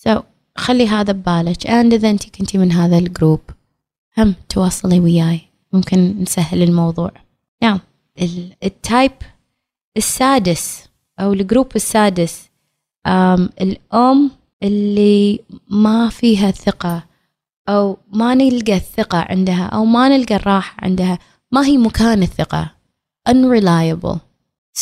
So 0.08 0.22
خلي 0.56 0.88
هذا 0.88 1.12
ببالك. 1.12 1.66
And 1.66 1.92
إذا 1.92 2.10
أنت 2.10 2.36
كنتي 2.36 2.58
من 2.58 2.72
هذا 2.72 2.98
ال 2.98 3.05
group 3.05 3.40
هم 4.18 4.34
تواصلي 4.48 5.00
وياي. 5.00 5.40
ممكن 5.72 6.16
نسهل 6.20 6.62
الموضوع. 6.62 7.10
نعم 7.62 7.80
ال 8.64 8.74
type 8.74 9.12
السادس. 9.96 10.85
أو 11.20 11.32
ال 11.32 11.38
group 11.38 11.66
السادس. 11.76 12.48
الأم 13.60 14.30
اللي 14.62 15.40
ما 15.68 16.08
فيها 16.08 16.50
ثقة 16.50 17.02
أو 17.68 17.96
ما 18.12 18.34
نلقى 18.34 18.76
الثقة 18.76 19.18
عندها 19.18 19.66
أو 19.66 19.84
ما 19.84 20.08
نلقى 20.08 20.36
الراحة 20.36 20.76
عندها 20.82 21.18
ما 21.52 21.66
هي 21.66 21.78
مكان 21.78 22.22
الثقة. 22.22 22.70
Unreliable. 23.28 24.18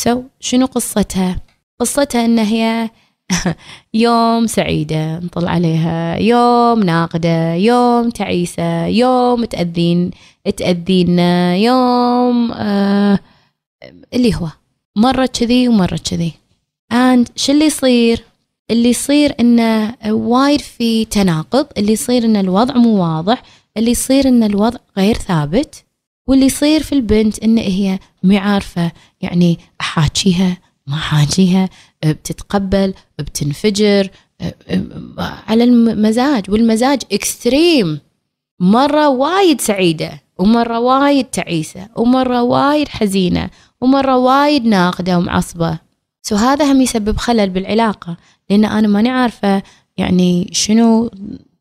So 0.03 0.17
شنو 0.39 0.65
قصتها؟ 0.65 1.41
قصتها 1.79 2.25
إن 2.25 2.39
هي 2.39 2.89
يوم 3.93 4.47
سعيدة 4.47 5.19
نطل 5.19 5.47
عليها. 5.47 6.15
يوم 6.15 6.83
ناقدة 6.83 7.53
يوم 7.53 8.09
تعيسة 8.09 8.85
يوم 8.85 9.45
تأذين 9.45 10.11
تأذينا 10.57 11.55
يوم 11.55 12.51
آه 12.51 13.19
اللي 14.13 14.35
هو. 14.35 14.47
مرة 14.95 15.25
كذي 15.25 15.67
ومرة 15.67 15.99
كذي. 16.09 16.31
And 16.93 17.27
شو 17.35 17.51
اللي 17.51 17.65
يصير؟ 17.65 18.23
اللي 18.71 18.89
يصير 18.89 19.35
إنه 19.39 19.95
وايد 20.07 20.61
في 20.61 21.05
تناقض 21.05 21.67
اللي 21.77 21.93
يصير 21.93 22.25
إن 22.25 22.35
الوضع 22.35 22.73
مو 22.77 23.03
واضح 23.03 23.43
اللي 23.77 23.91
يصير 23.91 24.27
إن 24.27 24.43
الوضع 24.43 24.79
غير 24.97 25.15
ثابت 25.15 25.83
واللي 26.27 26.45
يصير 26.45 26.83
في 26.83 26.93
البنت 26.93 27.39
إن 27.43 27.57
هي 27.57 27.99
مو 28.23 28.37
عارفة 28.37 28.91
يعني 29.21 29.59
أحاكيها 29.81 30.57
ما 30.87 30.95
حاجيها 30.95 31.69
بتتقبل 32.05 32.93
بتنفجر 33.19 34.09
على 35.19 35.63
المزاج 35.63 36.49
والمزاج 36.49 37.01
extreme 37.11 37.99
مرة 38.59 39.09
وايد 39.09 39.61
سعيدة. 39.61 40.24
ومرة 40.39 40.79
وايد 40.79 41.25
تعيسة 41.25 41.87
ومرة 41.95 42.41
وايد 42.41 42.87
حزينة 42.87 43.49
ومرة 43.81 44.17
وايد 44.17 44.65
ناقدة 44.65 45.17
ومعصبة. 45.17 45.79
so 46.21 46.35
هذا 46.35 46.71
هم 46.71 46.81
يسبب 46.81 47.17
خلل 47.17 47.49
بالعلاقة 47.49 48.17
لأن 48.49 48.65
أنا 48.65 48.87
ماني 48.87 49.09
عارفة 49.09 49.63
يعني 49.97 50.49
شنو 50.51 51.11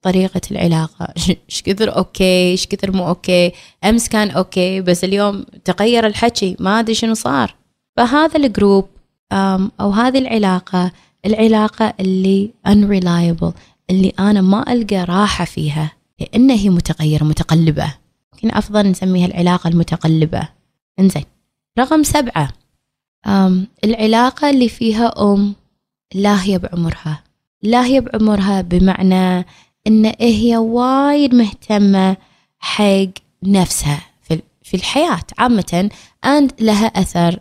طريقة 0.02 0.40
العلاقة. 0.50 1.08
إيش 1.50 1.62
كثر 1.62 1.96
okay 1.96 2.50
إيش 2.50 2.66
كثر 2.66 2.92
مو 2.92 3.08
okay 3.08 3.52
أمس 3.84 4.08
كان 4.08 4.30
okay 4.30 4.80
بس 4.80 5.04
اليوم 5.04 5.44
تغير 5.64 6.06
الحكي 6.06 6.56
ما 6.60 6.80
أدري 6.80 6.94
شنو 6.94 7.14
صار. 7.14 7.54
فهذا 7.96 8.36
ال 8.36 8.45
group 8.45 8.88
أو 9.80 9.90
هذه 9.90 10.18
العلاقة 10.18 10.92
العلاقة 11.26 11.94
اللي 12.00 12.50
unreliable 12.68 13.52
اللي 13.90 14.12
أنا 14.18 14.40
ما 14.40 14.72
ألقى 14.72 15.04
راحة 15.04 15.44
فيها 15.44 15.92
لأن 16.20 16.50
هي 16.50 16.68
متغيرة 16.68 17.24
متقلبة. 17.24 18.03
يمكن 18.44 18.56
أفضل 18.56 18.90
نسميها 18.90 19.26
العلاقة 19.26 19.68
المتقلبة. 19.68 20.48
إنزين. 20.98 21.24
رقم 21.78 22.02
سبعة. 22.02 22.48
أم 23.26 23.66
العلاقة 23.84 24.50
اللي 24.50 24.68
فيها 24.68 25.12
أم 25.18 25.54
لاهية 26.14 26.56
بعمرها. 26.56 27.22
لا 27.62 27.84
هي 27.84 28.00
بعمرها 28.00 28.60
بمعنى 28.60 29.46
إن 29.86 30.12
هي 30.20 30.56
وايد 30.56 31.34
مهتمة 31.34 32.16
حق 32.58 33.12
نفسها 33.42 34.00
في 34.62 34.74
الحياة. 34.74 35.20
عامة 35.38 35.90
and 36.26 36.52
لها 36.60 36.86
أثر 36.86 37.40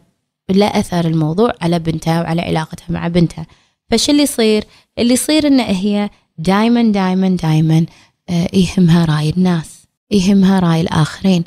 لا 0.49 0.79
أثر 0.79 1.05
الموضوع 1.07 1.53
على 1.61 1.79
بنتها 1.79 2.21
وعلى 2.21 2.41
علاقتها 2.41 2.85
مع 2.89 3.07
بنتها. 3.07 3.45
فش 3.89 4.09
اللي 4.09 4.23
يصير؟ 4.23 4.63
اللي 4.99 5.13
يصير 5.13 5.47
إن 5.47 5.59
هي 5.59 6.09
دايما 6.37 6.91
دايما 6.91 7.29
دايما 7.29 7.85
آه، 8.29 8.47
يهمها 8.53 9.05
رأي 9.05 9.29
الناس. 9.29 9.72
يهمها 10.13 10.59
رأي 10.59 10.81
الآخرين. 10.81 11.43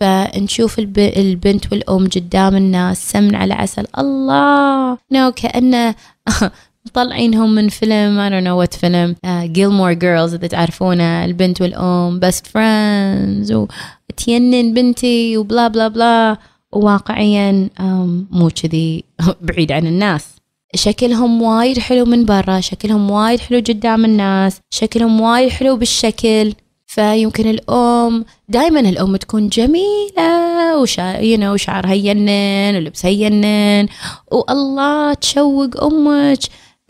فنشوف 0.00 0.78
البنت 0.98 1.72
والأم 1.72 2.08
قدام 2.08 2.56
الناس 2.56 3.10
سمن 3.12 3.34
على 3.34 3.54
عسل. 3.54 3.86
الله! 3.98 4.98
نو 5.12 5.32
كأنه 5.32 5.94
مطلعينهم 6.86 7.54
من 7.54 7.68
فيلم 7.68 8.18
I 8.28 8.30
don't 8.32 8.44
know 8.46 8.56
what 8.66 8.78
فيلم. 8.80 9.16
uh, 9.26 9.90
جيرلز 9.92 10.34
إذا 10.34 10.46
تعرفونه 10.46 11.24
البنت 11.24 11.60
والأم 11.62 12.20
best 12.20 12.42
friends 12.46 13.52
وتينن 14.10 14.74
بنتي 14.74 15.36
وبلا 15.36 15.68
بلا 15.68 15.88
بلا. 15.88 16.36
وواقعيا 16.72 17.68
um, 17.78 17.82
مو 18.30 18.50
كذي 18.62 19.04
بعيد 19.42 19.72
عن 19.72 19.86
الناس. 19.86 20.26
شكلهم 20.74 21.42
وايد 21.42 21.78
حلو 21.78 22.04
من 22.04 22.24
برا 22.24 22.60
شكلهم 22.60 23.10
وايد 23.10 23.40
حلو 23.40 23.58
قدام 23.58 24.04
الناس 24.04 24.60
شكلهم 24.70 25.20
وايد 25.20 25.50
حلو 25.50 25.76
بالشكل. 25.76 26.52
فيمكن 26.90 27.50
الأم 27.50 28.24
دائما 28.48 28.80
الأم 28.80 29.16
تكون 29.16 29.48
جميلة 29.48 30.78
وشا 30.78 31.50
وشعرها 31.52 31.94
ينن 31.94 32.76
ولبسها 32.76 33.10
ينن 33.10 33.88
والله 34.32 35.14
تشوق 35.14 35.84
أمك. 35.84 36.42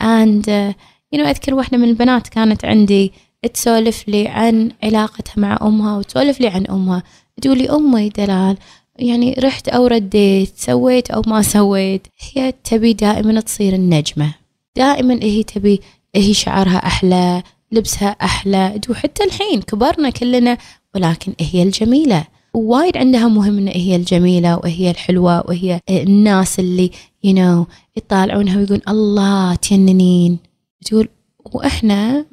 And 0.03 0.45
uh, 0.45 0.73
you 1.13 1.17
know 1.17 1.25
أذكر 1.27 1.53
واحدة 1.53 1.77
من 1.77 1.89
البنات 1.89 2.27
كانت 2.27 2.65
عندي 2.65 3.11
تسولف 3.53 4.07
لي 4.07 4.27
عن 4.27 4.71
علاقتها 4.83 5.33
مع 5.37 5.59
أمها 5.61 5.97
وتسولف 5.97 6.41
لي 6.41 6.47
عن 6.47 6.65
أمها. 6.65 7.03
تقول 7.41 7.57
لي 7.57 7.69
أمي 7.69 8.09
دلال 8.09 8.57
يعني 8.99 9.35
رحت 9.39 9.69
أو 9.69 9.87
رديت 9.87 10.53
سويت 10.57 11.11
أو 11.11 11.21
ما 11.27 11.41
سويت 11.41 12.07
هي 12.19 12.53
تبي 12.63 12.93
دائما 12.93 13.39
تصير 13.39 13.73
النجمة. 13.73 14.33
دائما 14.75 15.19
هي 15.23 15.43
تبي 15.43 15.81
هي 16.15 16.33
شعرها 16.33 16.77
أحلى 16.77 17.43
لبسها 17.71 18.09
أحلى. 18.09 18.81
وحتى 18.89 19.23
الحين 19.23 19.61
كبرنا 19.61 20.09
كلنا 20.09 20.57
ولكن 20.95 21.33
هي 21.39 21.63
الجميلة. 21.63 22.23
وايد 22.53 22.97
عندها 22.97 23.27
مهم 23.27 23.57
إن 23.57 23.67
هي 23.67 23.95
الجميلة 23.95 24.57
وهي 24.57 24.91
الحلوة 24.91 25.43
وهي 25.47 25.79
الناس 25.89 26.59
اللي 26.59 26.91
you 27.23 27.37
know 27.37 27.67
يطالعونها 27.97 28.57
ويقول 28.57 28.81
الله 28.87 29.55
تينن. 29.55 30.37
تقول 30.85 31.07
وإحنا 31.53 32.25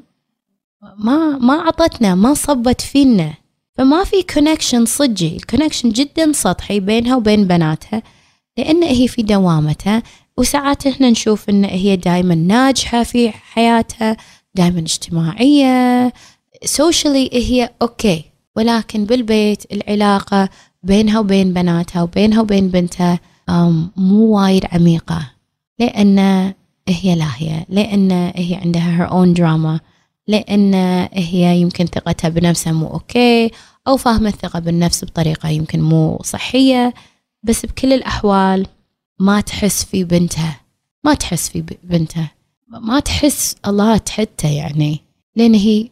ما 0.99 1.39
ما 1.39 1.55
عطتنا 1.55 2.15
ما 2.15 2.35
صبت 2.35 2.81
فينا. 2.81 3.35
فما 3.79 4.05
في 4.05 4.23
connection 4.35 4.85
صجي 4.87 5.37
ال 5.37 5.42
connection 5.42 5.91
جدا 5.91 6.33
سطحي 6.33 6.81
بينها 6.81 7.17
وبين 7.17 7.45
بناتها 7.45 8.03
لأن 8.59 8.83
هي 8.83 9.09
في 9.09 9.23
دوامتها. 9.23 10.03
وساعات 10.37 10.87
إحنا 10.87 11.11
نشوف 11.11 11.49
إن 11.49 11.65
هي 11.65 11.97
دائما 11.97 12.35
ناجحة 12.35 13.03
في 13.03 13.31
حياتها. 13.31 14.17
دائما 14.59 14.79
اجتماعية. 14.79 16.13
socially 16.65 17.31
هي 17.33 17.71
okay 17.83 18.25
ولكن 18.57 19.05
بالبيت 19.05 19.73
العلاقة 19.73 20.49
بينها 20.83 21.21
وبين 21.21 21.53
بناتها 21.53 22.03
وبينها 22.03 22.41
وبين 22.41 22.69
بنتها 22.69 23.21
مو 23.97 24.39
وايد 24.39 24.65
عميقة. 24.73 25.31
لأن 25.79 26.19
هي 26.89 27.15
لاهية 27.15 27.67
لأن 27.69 28.11
هي 28.35 28.55
عندها 28.55 28.99
her 28.99 29.11
own 29.11 29.39
drama 29.39 29.81
لأن 30.27 30.75
هي 31.13 31.61
يمكن 31.61 31.87
ثقتها 31.87 32.29
بنفسها 32.29 32.73
مو 32.73 32.87
okay 32.87 33.51
أو 33.89 33.97
فاهمة 33.97 34.29
الثقة 34.29 34.59
بالنفس 34.59 35.05
بطريقة 35.05 35.49
يمكن 35.49 35.81
مو 35.81 36.21
صحية. 36.25 36.95
بس 37.43 37.67
بكل 37.67 37.93
الأحوال 37.93 38.67
ما 39.21 39.41
تحس 39.41 39.85
في 39.85 40.05
بنتها 40.05 40.61
ما 41.05 41.15
تحس 41.15 41.49
في 41.49 41.65
بنتها. 41.83 42.31
ما 42.69 43.01
تحس 43.01 43.57
الله 43.67 43.97
تحته 43.97 44.49
يعني 44.49 45.01
لأن 45.37 45.55
هي 45.55 45.89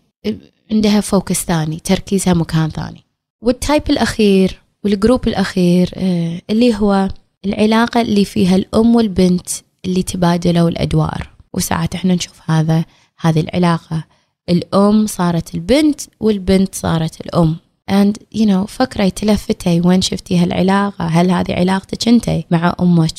عندها 0.70 1.00
focus 1.00 1.44
ثاني 1.44 1.80
تركيزها 1.80 2.34
مكان 2.34 2.70
ثاني. 2.70 3.04
وال 3.42 3.55
type 3.55 3.82
الأخير 3.90 4.60
وال 4.84 4.97
group 4.97 5.28
الأخير 5.28 5.90
آه، 5.94 6.40
اللي 6.50 6.74
هو 6.74 7.08
العلاقة 7.44 8.00
اللي 8.00 8.24
فيها 8.24 8.56
الأم 8.56 8.96
والبنت 8.96 9.48
اللي 9.84 10.02
تبادلوا 10.02 10.68
الأدوار. 10.68 11.30
وساعات 11.54 11.94
إحنا 11.94 12.14
نشوف 12.14 12.50
هذا 12.50 12.84
هذه 13.20 13.40
العلاقة. 13.40 14.04
الأم 14.48 15.06
صارت 15.06 15.54
البنت 15.54 16.00
والبنت 16.20 16.74
صارت 16.74 17.20
الأم. 17.20 17.56
And 17.90 18.38
you 18.38 18.46
know 18.46 18.66
فكري 18.68 19.10
تلفتي 19.10 19.80
وين 19.80 20.02
شفتي 20.02 20.38
هالعلاقة 20.38 21.04
هل 21.06 21.30
هذه 21.30 21.52
علاقتك 21.52 22.08
أنت 22.08 22.30
مع 22.50 22.74
أمك؟ 22.80 23.18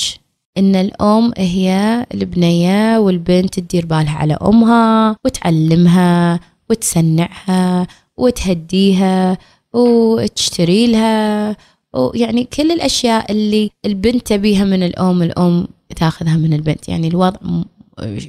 إن 0.57 0.75
الأم 0.75 1.33
هي 1.37 2.05
البنية 2.13 2.97
والبنت 2.99 3.59
تدير 3.59 3.85
بالها 3.85 4.17
على 4.17 4.33
أمها 4.33 5.15
وتعلمها 5.25 6.39
وتسنعها 6.69 7.87
وتهديها 8.17 9.37
وتشتري 9.73 10.87
لها. 10.87 11.55
ويعني 11.93 12.43
كل 12.43 12.71
الأشياء 12.71 13.31
اللي 13.31 13.71
البنت 13.85 14.27
تبيها 14.27 14.63
من 14.63 14.83
الأم 14.83 15.23
الأم 15.23 15.67
تاخذها 15.95 16.37
من 16.37 16.53
البنت. 16.53 16.89
يعني 16.89 17.07
الوضع 17.07 17.39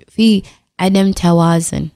في 0.09 0.43
عدم 0.81 1.13
توازن. 1.13 1.87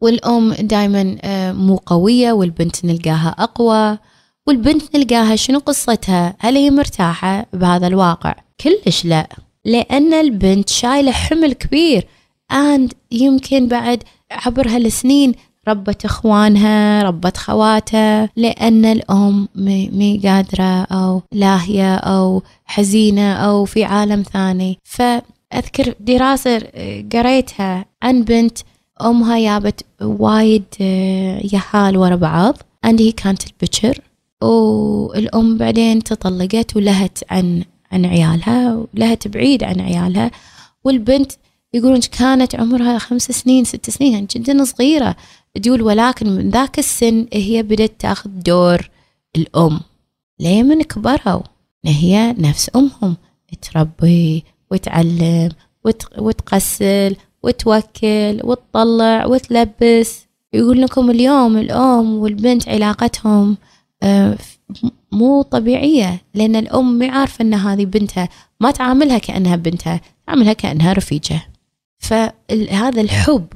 والأم 0.00 0.52
دائما 0.52 1.16
آه، 1.22 1.52
مو 1.52 1.76
قوية 1.86 2.32
والبنت 2.32 2.84
نلقاها 2.84 3.28
أقوى. 3.38 3.98
والبنت 4.46 4.96
نلقاها 4.96 5.36
شنو 5.36 5.58
قصتها؟ 5.58 6.36
هل 6.38 6.56
هي 6.56 6.70
مرتاحة 6.70 7.46
بهذا 7.52 7.86
الواقع؟ 7.86 8.34
كلش 8.60 9.04
لا. 9.04 9.28
لأن 9.64 10.14
البنت 10.14 10.68
شايلة 10.68 11.12
حمل 11.12 11.52
كبير. 11.52 12.06
And 12.52 12.92
يمكن 13.12 13.68
بعد 13.68 14.02
عبر 14.30 14.68
هالسنين 14.68 15.34
ربت 15.68 16.04
إخوانها 16.04 17.02
ربت 17.02 17.36
خواتها 17.36 18.28
لأن 18.36 18.84
الأم 18.84 19.48
مي 19.54 20.20
قادرة 20.24 20.82
أو 20.84 21.22
لاهية 21.32 21.94
أو 21.96 22.42
حزينة 22.64 23.32
أو 23.32 23.64
في 23.64 23.84
عالم 23.84 24.22
ثاني. 24.22 24.78
فأذكر 24.84 25.94
دراسة 26.00 26.58
قريتها 27.12 27.84
عن 28.02 28.22
بنت 28.22 28.58
أمها 29.02 29.38
جابت 29.38 29.84
وايد 30.02 30.64
آه، 30.80 31.40
يهال 31.52 31.96
ورا 31.96 32.16
بعض. 32.16 32.56
عندي 32.84 33.12
كانت 33.12 33.42
البكر 33.46 34.00
والأم 34.42 35.56
بعدين 35.58 36.02
تطلقت 36.02 36.76
ولهت 36.76 37.18
عن 37.30 37.62
عن 37.92 38.06
عيالها 38.06 38.86
ولهت 38.94 39.28
بعيد 39.28 39.64
عن 39.64 39.80
عيالها. 39.80 40.30
والبنت 40.84 41.32
يقولون 41.74 42.00
كانت 42.00 42.54
عمرها؟ 42.54 42.98
خمس 42.98 43.22
سنين 43.22 43.64
ست 43.64 43.90
سنين 43.90 44.12
يعني 44.12 44.26
جدا 44.36 44.64
صغيرة. 44.64 45.16
تقول 45.62 45.82
ولكن 45.82 46.28
من 46.28 46.50
ذاك 46.50 46.78
السن 46.78 47.26
هي 47.32 47.62
بدأت 47.62 47.92
تاخذ 47.98 48.30
دور 48.30 48.90
الأم. 49.36 49.80
ليه 50.40 50.62
من 50.62 50.82
كبروا 50.82 51.42
هي 51.84 52.34
نفس 52.38 52.70
أمهم. 52.76 53.16
تربي 53.62 54.44
وتعلم 54.70 55.48
وت... 55.84 56.18
وتغسل 56.18 57.16
وتوكل 57.42 58.40
وتطلع 58.44 59.26
وتلبس. 59.26 60.26
يقول 60.52 60.82
لكم 60.82 61.10
اليوم 61.10 61.56
الأم 61.56 62.14
والبنت 62.14 62.68
علاقتهم 62.68 63.56
آه، 64.02 64.38
مو 65.12 65.42
طبيعية 65.42 66.20
لأن 66.34 66.56
الأم 66.56 67.10
عارفة 67.10 67.42
أن 67.42 67.54
هذه 67.54 67.84
بنتها 67.84 68.28
ما 68.60 68.70
تعاملها 68.70 69.18
كأنها 69.18 69.56
بنتها 69.56 70.00
تعاملها 70.26 70.52
كأنها 70.52 70.92
رفيجة. 70.92 71.40
فهذا 71.98 73.00
الحب 73.00 73.46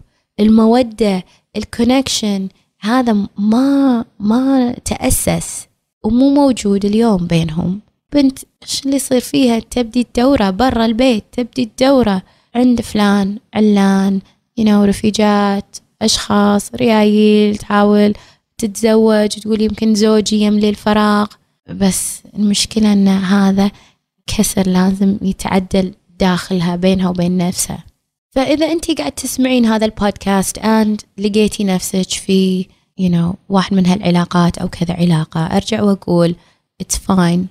المودة 0.40 1.24
الكونكشن 1.56 2.48
هذا 2.80 3.16
ما 3.38 4.04
ما 4.20 4.74
تأسس 4.84 5.66
ومو 6.04 6.34
موجود 6.34 6.84
اليوم 6.84 7.26
بينهم. 7.26 7.80
بنت 8.12 8.38
إيش 8.62 8.84
اللي 8.84 8.96
يصير 8.96 9.20
فيها؟ 9.20 9.58
تبدي 9.58 10.00
الدورة 10.00 10.50
برا 10.50 10.86
البيت 10.86 11.24
تبدي 11.32 11.62
الدورة 11.62 12.22
عند 12.54 12.80
فلان 12.80 13.38
علان 13.54 14.20
know, 14.60 14.68
رفيجات 14.68 15.76
أشخاص 16.02 16.74
ريايل 16.74 17.56
تحاول 17.56 18.14
تتزوج 18.58 19.28
تقول 19.28 19.60
يمكن 19.62 19.94
زوجي 19.94 20.36
يملي 20.36 20.68
الفراغ. 20.68 21.26
بس 21.70 22.22
المشكلة 22.34 22.92
أن 22.92 23.08
هذا 23.08 23.70
كسر 24.26 24.66
لازم 24.66 25.18
يتعدل 25.22 25.94
داخلها 26.20 26.76
بينها 26.76 27.08
وبين 27.08 27.36
نفسها. 27.36 27.84
فإذا 28.30 28.72
أنت 28.72 28.90
قاعد 28.90 29.12
تسمعين 29.12 29.66
هذا 29.66 29.84
البودكاست 29.84 30.58
and 30.58 31.04
لقيتي 31.18 31.64
نفسك 31.64 32.10
في 32.10 32.66
you 33.00 33.10
know 33.10 33.34
واحد 33.48 33.74
من 33.74 33.86
هالعلاقات 33.86 34.58
أو 34.58 34.68
كذا 34.68 34.94
علاقة 34.94 35.40
أرجع 35.40 35.82
وأقول 35.82 36.36
it's 36.82 36.96
fine. 36.96 37.48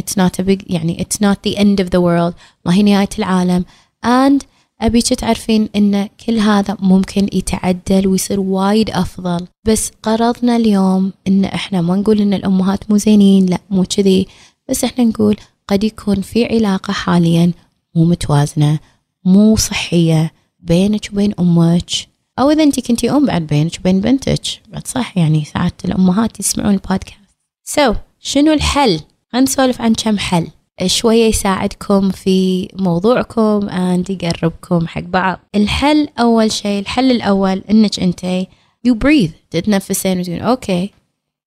It's 0.00 0.16
not 0.16 0.38
a 0.38 0.42
big 0.42 0.62
يعني 0.66 0.96
it's 1.04 1.20
not 1.20 1.42
the 1.42 1.56
end 1.56 1.80
of 1.80 1.90
the 1.90 2.00
world. 2.00 2.34
ما 2.66 2.74
هي 2.74 2.82
نهاية 2.82 3.08
العالم. 3.18 3.64
And 4.06 4.42
أبيك 4.80 5.06
تعرفين 5.08 5.68
إن 5.76 6.08
كل 6.26 6.38
هذا 6.38 6.76
ممكن 6.80 7.28
يتعدل 7.32 8.06
ويصير 8.06 8.40
وايد 8.40 8.90
أفضل. 8.90 9.46
بس 9.64 9.92
قرضنا 10.02 10.56
اليوم 10.56 11.12
إن 11.28 11.44
إحنا 11.44 11.80
ما 11.80 11.96
نقول 11.96 12.20
إن 12.20 12.34
الأمهات 12.34 12.90
مو 12.90 12.96
زينين 12.96 13.46
لا 13.46 13.58
مو 13.70 13.84
كذي. 13.84 14.26
بس 14.68 14.84
إحنا 14.84 15.04
نقول 15.04 15.36
قد 15.68 15.84
يكون 15.84 16.20
في 16.20 16.44
علاقة 16.44 16.92
حاليا 16.92 17.52
مو 17.94 18.04
متوازنة 18.04 18.78
مو 19.24 19.56
صحية 19.56 20.32
بينك 20.60 21.08
وبين 21.12 21.34
أمك. 21.40 21.90
أو 22.38 22.50
إذا 22.50 22.62
أنت 22.62 22.80
كنتي 22.80 23.10
أم 23.10 23.26
بعد 23.26 23.46
بينك 23.46 23.78
وبين 23.80 24.00
بنتك. 24.00 24.42
بعد 24.68 24.86
صح 24.86 25.18
يعني 25.18 25.44
ساعات 25.44 25.84
الأمهات 25.84 26.40
يسمعون 26.40 26.74
البودكاست. 26.74 27.18
so, 27.64 27.96
شنو 28.20 28.52
الحل؟ 28.52 29.00
خلينا 29.32 29.44
نسولف 29.44 29.80
عن 29.80 29.94
كم 29.94 30.18
حل. 30.18 30.46
شوية 30.86 31.24
يساعدكم 31.24 32.10
في 32.10 32.68
موضوعكم 32.74 33.68
and 33.68 34.10
يقربكم 34.10 34.86
حق 34.86 35.00
بعض. 35.00 35.40
الحل 35.54 36.08
أول 36.20 36.52
شيء 36.52 36.80
الحل 36.80 37.10
الأول 37.10 37.62
إنك 37.70 38.00
أنت 38.00 38.46
you 38.88 38.92
breathe. 38.92 39.32
تتنفسين 39.50 40.20
وتقول 40.20 40.40
okay 40.40 40.90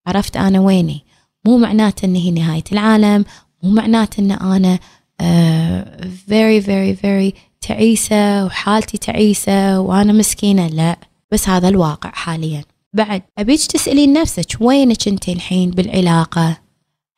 عرفت 0.07 0.37
أنا 0.37 0.59
ويني. 0.59 1.03
مو 1.45 1.57
معناته 1.57 2.05
إن 2.05 2.15
هي 2.15 2.31
نهاية 2.31 2.63
العالم 2.71 3.25
مو 3.63 3.69
معناته 3.69 4.21
إن 4.21 4.31
أنا 4.31 4.79
uh, 5.21 6.05
very 6.05 6.65
very 6.65 7.01
very 7.03 7.39
تعيسة 7.67 8.45
وحالتي 8.45 8.97
تعيسة 8.97 9.79
وأنا 9.79 10.13
مسكينة. 10.13 10.67
لا 10.67 10.97
بس 11.31 11.49
هذا 11.49 11.67
الواقع 11.67 12.11
حاليا. 12.11 12.63
بعد 12.93 13.21
أبيك 13.37 13.59
تسألين 13.59 14.13
نفسك 14.13 14.57
وينك 14.59 15.07
أنت 15.07 15.29
الحين 15.29 15.71
بالعلاقة؟ 15.71 16.60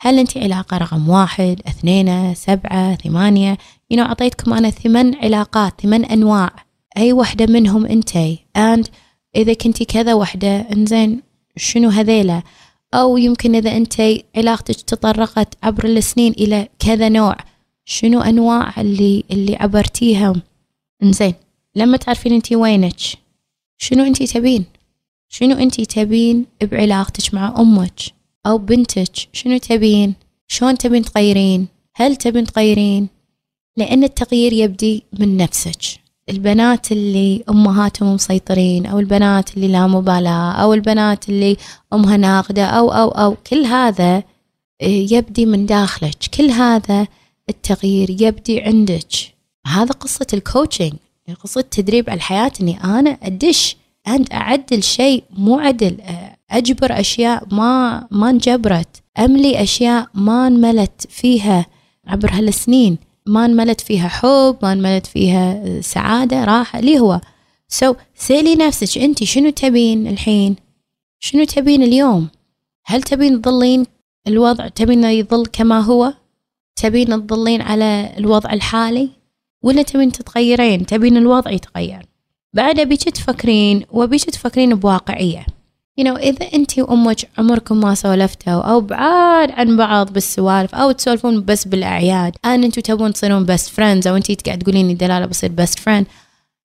هل 0.05 0.19
أنت 0.19 0.37
علاقة 0.37 0.77
رقم 0.77 1.09
واحد 1.09 1.61
اثنين 1.67 2.35
سبعة 2.35 2.95
ثمانية؟ 2.95 3.57
You 3.93 3.97
know 3.97 3.99
أعطيتكم 3.99 4.53
أنا 4.53 4.69
ثمان 4.69 5.15
علاقات 5.15 5.81
ثمان 5.81 6.05
أنواع. 6.05 6.49
أي 6.97 7.13
وحدة 7.13 7.45
منهم 7.45 7.85
أنتي 7.85 8.39
and 8.57 8.87
إذا 9.35 9.53
كنتي 9.53 9.85
كذا 9.85 10.13
وحدة 10.13 10.57
إنزين 10.57 11.21
شنو 11.57 11.89
هذيلا 11.89 12.41
أو 12.93 13.17
يمكن 13.17 13.55
إذا 13.55 13.77
أنتي 13.77 14.23
علاقتك 14.37 14.81
تطرقت 14.81 15.57
عبر 15.63 15.85
السنين 15.85 16.31
إلى 16.31 16.67
كذا 16.79 17.09
نوع 17.09 17.37
شنو 17.85 18.21
أنواع 18.21 18.81
اللي 18.81 19.23
اللي 19.31 19.55
عبرتيها؟ 19.55 20.33
إنزين 21.03 21.33
لما 21.75 21.97
تعرفين 21.97 22.33
أنتي 22.33 22.55
وينك 22.55 22.99
شنو 23.77 24.03
أنتي 24.03 24.27
تبين؟ 24.27 24.65
شنو 25.29 25.55
أنتي 25.55 25.85
تبين 25.85 26.45
بعلاقتك 26.61 27.33
مع 27.33 27.55
أمك؟ 27.59 28.22
أو 28.45 28.57
بنتك 28.57 29.11
شنو 29.33 29.57
تبين؟ 29.57 30.13
شلون 30.47 30.77
تبين 30.77 31.01
تغيرين؟ 31.01 31.67
هل 31.95 32.15
تبين 32.15 32.43
تغيرين؟ 32.45 33.07
لأن 33.77 34.03
التغيير 34.03 34.53
يبدي 34.53 35.03
من 35.19 35.37
نفسك. 35.37 35.81
البنات 36.29 36.91
اللي 36.91 37.43
أمهاتهم 37.49 38.13
مسيطرين 38.13 38.85
أو 38.85 38.99
البنات 38.99 39.57
اللي 39.57 39.67
لا 39.67 39.87
مبالاة 39.87 40.51
أو 40.51 40.73
البنات 40.73 41.29
اللي 41.29 41.57
أمها 41.93 42.17
ناقدة 42.17 42.65
أو 42.65 42.91
أو 42.91 43.09
أو 43.09 43.35
كل 43.47 43.65
هذا 43.65 44.23
آه، 44.81 44.85
يبدي 44.85 45.45
من 45.45 45.65
داخلك. 45.65 46.15
كل 46.37 46.49
هذا 46.49 47.07
التغيير 47.49 48.09
يبدي 48.09 48.61
عندك. 48.61 49.33
هذا 49.67 49.91
قصة 49.91 50.27
ال 50.33 50.40
coaching 50.40 50.93
قصة 51.43 51.61
تدريب 51.61 52.09
على 52.09 52.17
الحياة 52.17 52.51
إني 52.61 52.83
أنا 52.83 53.17
أدش 53.23 53.75
and 54.09 54.33
أعدل 54.33 54.83
شيء 54.83 55.23
مو 55.29 55.59
عدل 55.59 55.97
أجبر 56.51 56.99
أشياء 56.99 57.47
ما 57.51 58.07
ما 58.11 58.29
انجبرت. 58.29 59.03
أملي 59.19 59.63
أشياء 59.63 60.07
ما 60.13 60.47
انملت 60.47 61.07
فيها 61.09 61.65
عبر 62.07 62.29
هالسنين. 62.31 62.97
ما 63.25 63.45
انملت 63.45 63.81
فيها 63.81 64.07
حب 64.07 64.57
ما 64.61 64.73
انملت 64.73 65.05
فيها 65.05 65.81
سعادة 65.81 66.43
راحة 66.43 66.79
اللي 66.79 66.99
هو. 66.99 67.21
so 67.67 67.93
so, 67.93 67.97
سيلي 68.15 68.55
نفسك 68.55 68.97
أنت 68.97 69.23
شنو 69.23 69.49
تبين 69.49 70.07
الحين؟ 70.07 70.55
شنو 71.19 71.43
تبين 71.43 71.83
اليوم؟ 71.83 72.27
هل 72.85 73.03
تبين 73.03 73.41
تظلين 73.41 73.85
الوضع؟ 74.27 74.67
تبين 74.67 75.03
يظل 75.03 75.45
كما 75.45 75.79
هو؟ 75.79 76.13
تبين 76.75 77.27
تظلين 77.27 77.61
على 77.61 78.13
الوضع 78.17 78.53
الحالي؟ 78.53 79.09
ولا 79.63 79.81
تبين 79.81 80.11
تتغيرين؟ 80.11 80.85
تبين 80.85 81.17
الوضع 81.17 81.51
يتغير. 81.51 82.05
بعد 82.53 82.79
أبيك 82.79 83.03
تفكرين 83.03 83.85
وأبيك 83.91 84.23
تفكرين 84.23 84.75
بواقعية. 84.75 85.45
You 86.01 86.03
know 86.03 86.17
إذا 86.17 86.53
أنت 86.53 86.79
وأمك 86.79 87.29
عمركم 87.37 87.79
ما 87.79 87.95
سولفتوا 87.95 88.61
أو 88.61 88.81
بعاد 88.81 89.51
عن 89.51 89.77
بعض 89.77 90.13
بالسوالف 90.13 90.75
أو 90.75 90.91
تسولفون 90.91 91.45
بس 91.45 91.65
بالأعياد 91.67 92.35
أن 92.45 92.63
أنتوا 92.63 92.83
تبون 92.83 93.13
تصيرون 93.13 93.47
best 93.47 93.69
friends 93.69 94.07
أو 94.07 94.15
أنت 94.15 94.45
قاعد 94.45 94.59
تقولين 94.59 94.87
لي 94.87 94.93
دلالة 94.93 95.25
بصير 95.25 95.51
best 95.61 95.79
friend 95.79 96.05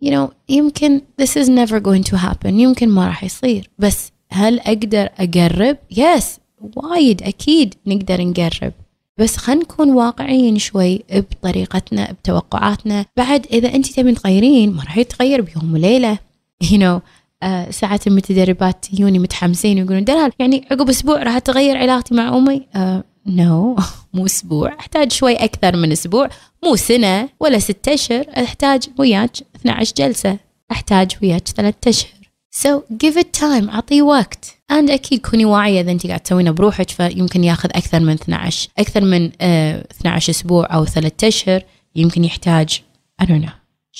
you 0.04 0.10
know 0.10 0.32
يمكن 0.48 1.00
this 1.22 1.42
is 1.42 1.48
never 1.48 1.80
going 1.80 2.10
to 2.10 2.16
happen 2.16 2.46
يمكن 2.46 2.88
ما 2.88 3.06
راح 3.06 3.24
يصير 3.24 3.70
بس 3.78 4.12
هل 4.30 4.60
أقدر 4.60 5.08
أقرب؟ 5.18 5.76
yes 5.94 6.24
وايد 6.60 7.22
أكيد 7.22 7.74
نقدر 7.86 8.24
نقرب 8.24 8.72
بس 9.18 9.36
خلينا 9.36 9.62
نكون 9.62 9.90
واقعيين 9.90 10.58
شوي 10.58 11.04
بطريقتنا 11.12 12.12
بتوقعاتنا 12.12 13.04
بعد 13.16 13.46
إذا 13.52 13.74
أنت 13.74 13.86
تبين 13.86 14.14
تغيرين 14.14 14.72
ما 14.72 14.82
راح 14.82 14.98
يتغير 14.98 15.40
بيوم 15.40 15.74
وليلة 15.74 16.18
you 16.64 16.78
know 16.78 17.00
آه 17.42 17.70
ساعات 17.70 18.06
المتدربات 18.06 18.86
يوني 19.00 19.18
متحمسين 19.18 19.78
ويقولون 19.78 20.04
دلال 20.04 20.32
يعني 20.38 20.64
عقب 20.70 20.88
أسبوع 20.88 21.22
راح 21.22 21.38
تغير 21.38 21.76
علاقتي 21.76 22.14
مع 22.14 22.36
أمي؟ 22.36 22.66
آه 22.74 23.04
نو. 23.26 23.76
مو 24.14 24.26
أسبوع 24.26 24.76
أحتاج 24.80 25.12
شوي 25.12 25.34
أكثر 25.34 25.76
من 25.76 25.92
أسبوع 25.92 26.28
مو 26.64 26.76
سنة 26.76 27.28
ولا 27.40 27.58
ستة 27.58 27.94
أشهر 27.94 28.24
أحتاج 28.36 28.88
وياك 28.98 29.30
12 29.56 29.94
جلسة 29.96 30.38
أحتاج 30.70 31.16
وياك 31.22 31.48
ثلاثة 31.48 31.88
أشهر. 31.88 32.18
So 32.56 32.82
give 33.04 33.16
it 33.16 33.40
time 33.40 33.68
أعطيه 33.70 34.02
وقت. 34.02 34.44
And 34.72 34.90
أكيد 34.90 35.26
كوني 35.26 35.44
واعية 35.44 35.80
إذا 35.80 35.92
أنت 35.92 36.06
قاعد 36.06 36.20
تسوينه 36.20 36.50
بروحك 36.50 36.90
فيمكن 36.90 37.44
ياخذ 37.44 37.68
أكثر 37.74 38.00
من 38.00 38.12
12 38.12 38.68
أكثر 38.78 39.04
من 39.04 39.30
uh, 39.30 39.34
12 39.40 40.30
أسبوع 40.30 40.74
أو 40.74 40.84
ثلاثة 40.84 41.28
أشهر 41.28 41.62
يمكن 41.96 42.24
يحتاج 42.24 42.82
I 43.22 43.24
don't 43.24 43.44
know 43.44 43.52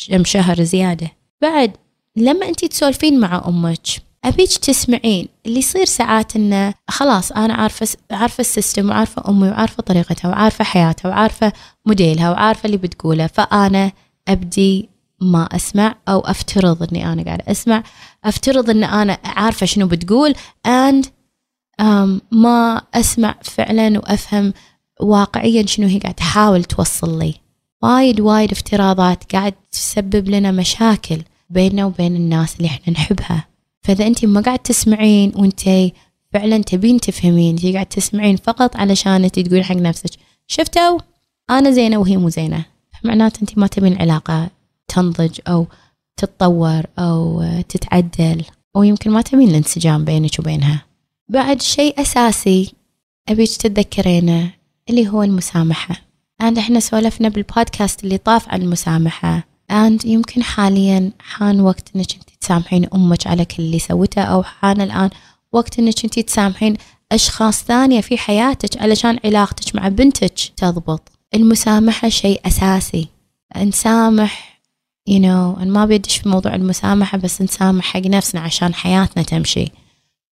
كم 0.09 0.25
شهر 0.25 0.63
زيادة. 0.63 1.11
بعد 1.43 1.73
لما 2.19 2.49
أنت 2.49 2.65
تسولفين 2.65 3.21
مع 3.21 3.43
أمك 3.49 3.87
أبيك 4.25 4.57
تسمعين 4.57 5.29
اللي 5.47 5.59
يصير 5.59 5.85
ساعات 5.85 6.37
إنه 6.37 6.75
خلاص 6.89 7.33
أنا 7.33 7.55
عارفة 7.55 7.89
عارفة 8.11 8.41
السيستم 8.41 8.91
وعارفة 8.91 9.23
أمي 9.29 9.49
وعارفة 9.49 9.83
طريقتها 9.83 10.29
وعارفة 10.29 10.65
حياتها 10.65 11.09
وعارفة 11.09 11.53
موديلها 11.87 12.31
وعارفة 12.31 12.67
اللي 12.67 12.77
بتقوله 12.77 13.27
فأنا 13.27 13.93
أبدي 14.29 14.89
ما 15.21 15.49
أسمع 15.53 15.95
أو 16.09 16.21
أفترض 16.21 16.83
إني 16.83 17.13
أنا 17.13 17.23
قاعدة 17.23 17.45
أسمع 17.49 17.83
أفترض 18.25 18.71
إن 18.71 18.85
أنا 18.85 19.19
عارفة 19.25 19.67
شنو 19.67 19.87
بتقول 19.87 20.35
um, 20.69 21.07
ما 22.33 22.83
أسمع 22.95 23.35
فعلا 23.43 23.99
وأفهم 23.99 24.53
واقعيا 25.01 25.67
شنو 25.67 25.87
هي 25.87 25.99
قاعدة 25.99 26.17
تحاول 26.17 26.65
توصل 26.65 27.19
لي. 27.19 27.35
وايد 27.83 28.21
وايد 28.21 28.53
افتراضات 28.53 29.33
قاعد 29.33 29.55
تسبب 29.73 30.29
لنا 30.29 30.51
مشاكل. 30.51 31.23
بيننا 31.51 31.85
وبين 31.85 32.17
الناس 32.17 32.57
اللي 32.57 32.69
إحنا 32.69 32.93
نحبها. 32.93 33.45
فإذا 33.83 34.07
أنت 34.07 34.25
ما 34.25 34.41
قاعد 34.41 34.59
تسمعين 34.59 35.33
وأنت 35.37 35.93
فعلا 36.33 36.59
تبين 36.59 37.01
تفهمين 37.01 37.55
انت 37.55 37.67
قاعد 37.67 37.87
تسمعين 37.87 38.37
فقط 38.37 38.77
علشان 38.77 39.31
تقولين 39.31 39.65
حق 39.65 39.77
نفسك 39.77 40.11
شفتوا؟ 40.47 40.99
أنا 41.51 41.71
زينة 41.71 41.99
وهي 41.99 42.17
مو 42.17 42.29
زينة. 42.29 42.65
معناته 43.05 43.41
أنت 43.41 43.59
ما 43.59 43.67
تبين 43.67 44.01
علاقة 44.01 44.51
تنضج 44.89 45.39
أو 45.49 45.67
تتطور 46.17 46.83
أو 46.99 47.45
تتعدل 47.69 48.45
أو 48.77 48.83
يمكن 48.83 49.11
ما 49.11 49.23
تبين 49.23 49.49
الانسجام 49.49 50.05
بينك 50.05 50.39
وبينها. 50.39 50.85
بعد 51.29 51.63
شيء 51.63 52.01
أساسي 52.01 52.73
أبيك 53.29 53.57
تتذكرينه 53.57 54.51
اللي 54.91 55.09
هو 55.09 55.23
المسامحة. 55.23 55.95
and 56.43 56.59
إحنا 56.59 56.81
سولفنا 56.81 57.29
بالبودكاست 57.29 58.05
اللي 58.05 58.19
طاف 58.19 58.49
عن 58.49 58.63
المسامحة. 58.63 59.48
And 59.73 60.05
يمكن 60.05 60.43
حاليا 60.43 61.13
حان 61.21 61.61
وقت 61.61 61.91
إنك 61.97 62.15
أنت 62.15 62.31
تسامحين 62.41 62.87
أمك 62.95 63.27
على 63.27 63.45
كل 63.45 63.63
اللي 63.63 63.79
سوته 63.79 64.23
أو 64.23 64.43
حان 64.43 64.81
الآن 64.81 65.11
وقت 65.53 65.79
إنك 65.79 66.05
أنت 66.05 66.19
تسامحين 66.19 66.77
أشخاص 67.13 67.65
ثانية 67.65 68.01
في 68.01 68.19
حياتك 68.19 68.83
علشان 68.83 69.19
علاقتك 69.25 69.75
مع 69.77 69.89
بنتك 69.89 70.35
تضبط. 70.57 71.13
المسامحة 71.35 72.09
شيء 72.09 72.41
أساسي. 72.47 73.09
نسامح 73.57 74.61
you 75.11 75.19
know 75.23 75.59
أنا 75.61 75.65
ما 75.65 75.85
بيدش 75.85 76.17
في 76.17 76.29
موضوع 76.29 76.55
المسامحة 76.55 77.19
بس 77.19 77.43
نسامح 77.43 77.85
حق 77.85 78.01
نفسنا 78.01 78.41
عشان 78.41 78.75
حياتنا 78.75 79.23
تمشي. 79.23 79.65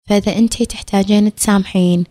فإذا 0.06 0.38
أنت 0.38 0.62
تحتاجين 0.62 1.34
تسامحين 1.34 2.04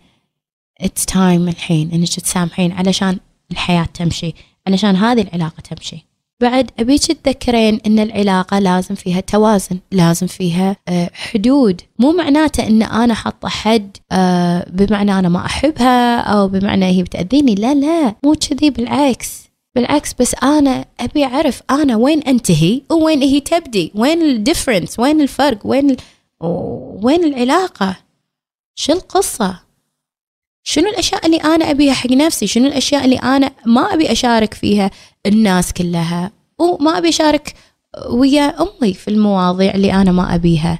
it's 0.82 1.12
time 1.12 1.48
الحين 1.48 1.90
إنك 1.90 2.08
تسامحين 2.08 2.72
علشان 2.72 3.18
الحياة 3.50 3.84
تمشي 3.84 4.34
علشان 4.66 4.96
هذه 4.96 5.20
العلاقة 5.20 5.60
تمشي. 5.60 6.13
بعد 6.40 6.70
أبيك 6.78 7.04
تتذكرين 7.04 7.80
إن 7.86 7.98
العلاقة 7.98 8.58
لازم 8.58 8.94
فيها 8.94 9.20
توازن 9.20 9.78
لازم 9.92 10.26
فيها 10.26 10.76
آه، 10.88 11.10
حدود. 11.14 11.80
مو 11.98 12.12
معناته 12.12 12.66
إن 12.66 12.82
أنا 12.82 13.14
حاطة 13.14 13.48
حد 13.48 13.96
آه، 14.12 14.66
بمعنى 14.70 15.18
أنا 15.18 15.28
ما 15.28 15.46
أحبها 15.46 16.20
أو 16.20 16.48
بمعنى 16.48 16.84
هي 16.84 17.02
بتأذيني. 17.02 17.54
لا 17.54 17.74
لا 17.74 18.14
مو 18.24 18.34
كذي 18.34 18.70
بالعكس. 18.70 19.44
بالعكس 19.74 20.14
بس 20.20 20.34
أنا 20.42 20.84
أبي 21.00 21.24
أعرف 21.24 21.62
أنا 21.70 21.96
وين 21.96 22.22
أنتهي 22.22 22.82
وين 22.92 23.22
هي 23.22 23.40
تبدي؟ 23.40 23.92
وين 23.94 24.22
ال 24.22 24.29
difference 24.29 24.98
وين 24.98 25.20
الفرق؟ 25.20 25.58
وين. 25.64 25.96
وين 27.02 27.24
العلاقة؟ 27.24 27.96
شو 28.74 28.92
القصة؟ 28.92 29.60
شنو 30.66 30.88
الأشياء 30.88 31.26
اللي 31.26 31.36
أنا 31.36 31.70
أبيها 31.70 31.92
حق 31.92 32.10
نفسي؟ 32.10 32.46
شنو 32.46 32.66
الأشياء 32.66 33.04
اللي 33.04 33.16
أنا 33.16 33.50
ما 33.66 33.94
أبي 33.94 34.12
أشارك 34.12 34.54
فيها 34.54 34.90
الناس 35.26 35.72
كلها؟ 35.72 36.30
وما 36.58 36.98
أبي 36.98 37.08
أشارك 37.08 37.54
ويا 38.10 38.54
أمي 38.62 38.94
في 38.94 39.08
المواضيع 39.08 39.74
اللي 39.74 39.92
أنا 39.92 40.12
ما 40.12 40.34
أبيها. 40.34 40.78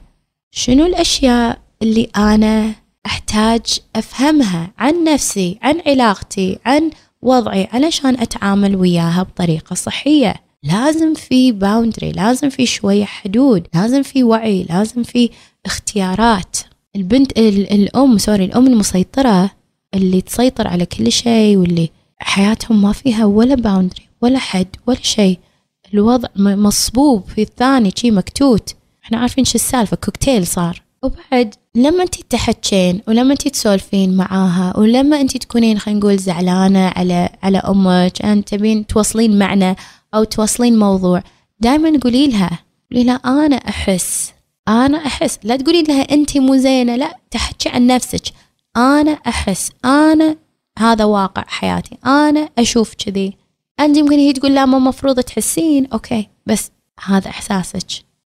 شنو 0.50 0.86
الأشياء 0.86 1.58
اللي 1.82 2.08
أنا 2.16 2.72
أحتاج 3.06 3.78
أفهمها 3.96 4.72
عن 4.78 5.04
نفسي 5.04 5.58
عن 5.62 5.80
علاقتي 5.86 6.58
عن 6.64 6.90
وضعي 7.22 7.68
علشان 7.72 8.20
أتعامل 8.20 8.76
وياها 8.76 9.22
بطريقة 9.22 9.74
صحية؟ 9.74 10.34
لازم 10.62 11.14
في 11.14 11.52
boundary 11.52 12.12
لازم 12.12 12.48
في 12.48 12.66
شوية 12.66 13.04
حدود 13.04 13.66
لازم 13.74 14.02
في 14.02 14.24
وعي 14.24 14.62
لازم 14.62 15.02
في 15.02 15.30
اختيارات. 15.66 16.56
البنت 16.96 17.38
الأم 17.38 18.18
sorry 18.18 18.44
الأم 18.44 18.66
المسيطرة 18.66 19.50
اللي 19.94 20.20
تسيطر 20.20 20.68
على 20.68 20.86
كل 20.86 21.12
شيء 21.12 21.56
واللي 21.56 21.90
حياتهم 22.18 22.82
ما 22.82 22.92
فيها 22.92 23.24
ولا 23.24 23.54
boundary 23.54 24.08
ولا 24.22 24.38
حد 24.38 24.76
ولا 24.86 25.02
شيء. 25.02 25.38
الوضع 25.94 26.28
مصبوب 26.36 27.24
في 27.34 27.42
الثاني 27.42 27.92
شي 27.96 28.10
مكتوت. 28.10 28.74
إحنا 29.04 29.18
عارفين 29.18 29.44
شو 29.44 29.54
السالفة 29.54 29.96
كوكتيل 29.96 30.46
صار. 30.46 30.82
وبعد 31.02 31.54
لما 31.74 32.02
انت 32.02 32.14
تحكين 32.30 33.00
ولما 33.08 33.32
انت 33.32 33.48
تسولفين 33.48 34.16
معاها 34.16 34.76
ولما 34.78 35.20
انت 35.20 35.36
تكونين 35.36 35.78
خلينا 35.78 36.00
نقول 36.00 36.18
زعلانة 36.18 36.92
على 36.96 37.28
على 37.42 37.58
أمك 37.58 38.22
انت 38.24 38.48
تبين 38.48 38.86
توصلين 38.86 39.38
معنى 39.38 39.76
أو 40.14 40.24
توصلين 40.24 40.78
موضوع 40.78 41.22
دائما 41.60 41.98
قولي 42.02 42.28
لها 42.28 42.58
قولي 42.92 43.04
لها 43.04 43.16
أنا 43.24 43.56
أحس 43.56 44.32
أنا 44.68 44.98
أحس. 45.06 45.38
لا 45.44 45.56
تقولي 45.56 45.82
لها 45.82 46.02
انت 46.02 46.38
مو 46.38 46.56
زينة 46.56 46.96
لا 46.96 47.18
تحكي 47.30 47.68
عن 47.68 47.86
نفسك. 47.86 48.22
أنا 48.76 49.10
أحس 49.12 49.70
أنا 49.84 50.36
هذا 50.78 51.04
واقع 51.04 51.44
حياتي 51.46 51.98
أنا 52.06 52.48
أشوف 52.58 52.94
كذي. 52.94 53.36
أنت 53.80 53.96
يمكن 53.96 54.18
هي 54.18 54.32
تقول 54.32 54.54
لا 54.54 54.66
مو 54.66 54.78
مفروض 54.78 55.20
تحسين. 55.20 55.86
أوكي 55.86 56.28
بس 56.46 56.70
هذا 57.04 57.30
إحساسك. 57.30 57.86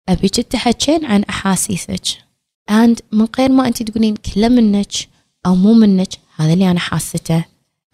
ابيك 0.09 0.35
تحكين 0.35 1.05
عن 1.05 1.23
أحاسيسك. 1.23 2.07
And 2.71 3.01
من 3.13 3.29
غير 3.39 3.53
ما 3.53 3.67
أنت 3.69 3.83
تقولين 3.83 4.17
كله 4.17 4.49
منك 4.49 4.93
أو 5.47 5.55
مو 5.55 5.73
منك 5.73 6.13
هذا 6.37 6.53
اللي 6.53 6.71
أنا 6.71 6.81
حاسته. 6.81 7.45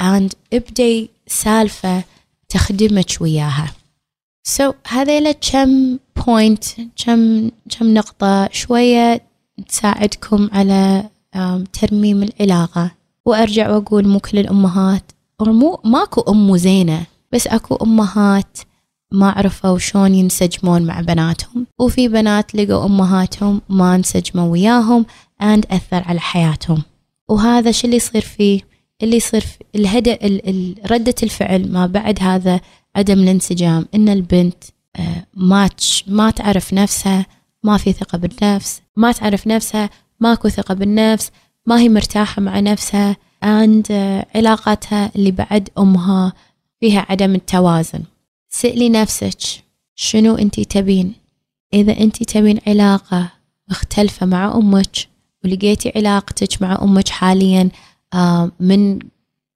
And 0.02 0.32
ابدي 0.52 1.10
سالفة 1.26 2.04
تخدمك 2.48 3.10
وياها. 3.20 3.72
so 4.44 4.70
so, 4.70 4.74
هذيلا 4.88 5.32
كم 5.32 5.98
point 6.26 6.64
كم 7.04 7.50
كم 7.70 7.94
نقطة 7.94 8.48
شوية 8.52 9.22
تساعدكم 9.68 10.50
على 10.52 11.10
ترميم 11.72 12.22
العلاقة. 12.22 12.90
وأرجع 13.26 13.70
وأقول 13.70 14.08
مو 14.08 14.18
كل 14.18 14.38
الأمهات 14.38 15.12
مو 15.40 15.80
ماكو 15.84 16.20
أم 16.20 16.56
زينة 16.56 17.06
بس 17.32 17.46
أكو 17.46 17.74
أمهات 17.74 18.58
ما 19.12 19.30
عرفوا 19.30 19.78
شلون 19.78 20.14
ينسجمون 20.14 20.82
مع 20.82 21.00
بناتهم. 21.00 21.66
وفي 21.78 22.08
بنات 22.08 22.54
لقوا 22.54 22.86
أمهاتهم 22.86 23.60
ما 23.68 23.94
انسجموا 23.94 24.52
وياهم 24.52 25.06
and 25.42 25.62
أثر 25.70 26.02
على 26.06 26.20
حياتهم. 26.20 26.82
وهذا 27.28 27.70
شو 27.70 27.84
اللي 27.86 27.96
يصير 27.96 28.22
فيه؟ 28.22 28.60
اللي 29.02 29.16
يصير 29.16 29.40
في 29.40 30.74
ردة 30.90 31.14
الفعل 31.22 31.72
ما 31.72 31.86
بعد 31.86 32.18
هذا 32.22 32.60
عدم 32.96 33.22
الانسجام 33.22 33.86
إن 33.94 34.08
البنت 34.08 34.64
آه، 34.96 35.26
ما 35.34 35.68
ما 36.06 36.30
تعرف 36.30 36.74
نفسها 36.74 37.26
ما 37.62 37.76
في 37.76 37.92
ثقة 37.92 38.18
بالنفس 38.18 38.82
ما 38.96 39.12
تعرف 39.12 39.46
نفسها 39.46 39.90
ماكو 40.22 40.48
ثقة 40.48 40.74
بالنفس 40.74 41.30
ما 41.66 41.80
هي 41.80 41.88
مرتاحة 41.88 42.42
مع 42.42 42.60
نفسها 42.60 43.16
and 43.44 43.90
آه، 43.90 44.26
علاقاتها 44.34 45.10
اللي 45.16 45.30
بعد 45.30 45.68
أمها 45.78 46.32
فيها 46.80 47.06
عدم 47.08 47.34
التوازن. 47.34 48.02
سألي 48.48 48.88
نفسك 48.88 49.38
شنو 49.94 50.34
انتي 50.34 50.64
تبين؟ 50.64 51.14
إذا 51.74 51.98
انتي 51.98 52.24
تبين 52.24 52.60
علاقة 52.66 53.32
مختلفة 53.70 54.26
مع 54.26 54.54
أمك 54.54 55.08
ولقيتي 55.44 55.92
علاقتك 55.96 56.62
مع 56.62 56.78
أمك 56.82 57.08
حاليا 57.08 57.70
آه، 58.14 58.50
من 58.60 58.98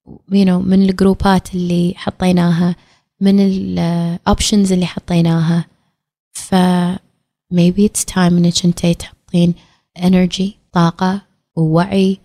you 0.08 0.44
know, 0.44 0.62
من 0.70 0.82
الجروبات 0.82 1.54
اللي 1.54 1.94
حطيناها 1.96 2.76
من 3.20 3.40
الاوبشنز 3.40 4.72
اللي 4.72 4.86
حطيناها 4.86 5.64
ف 6.32 6.54
maybe 7.54 7.88
it's 7.88 8.04
time 8.14 8.18
إنك 8.18 8.64
انتي 8.64 8.94
تحطين 8.94 9.54
energy 9.96 10.50
طاقة 10.72 11.22
ووعي 11.56 12.18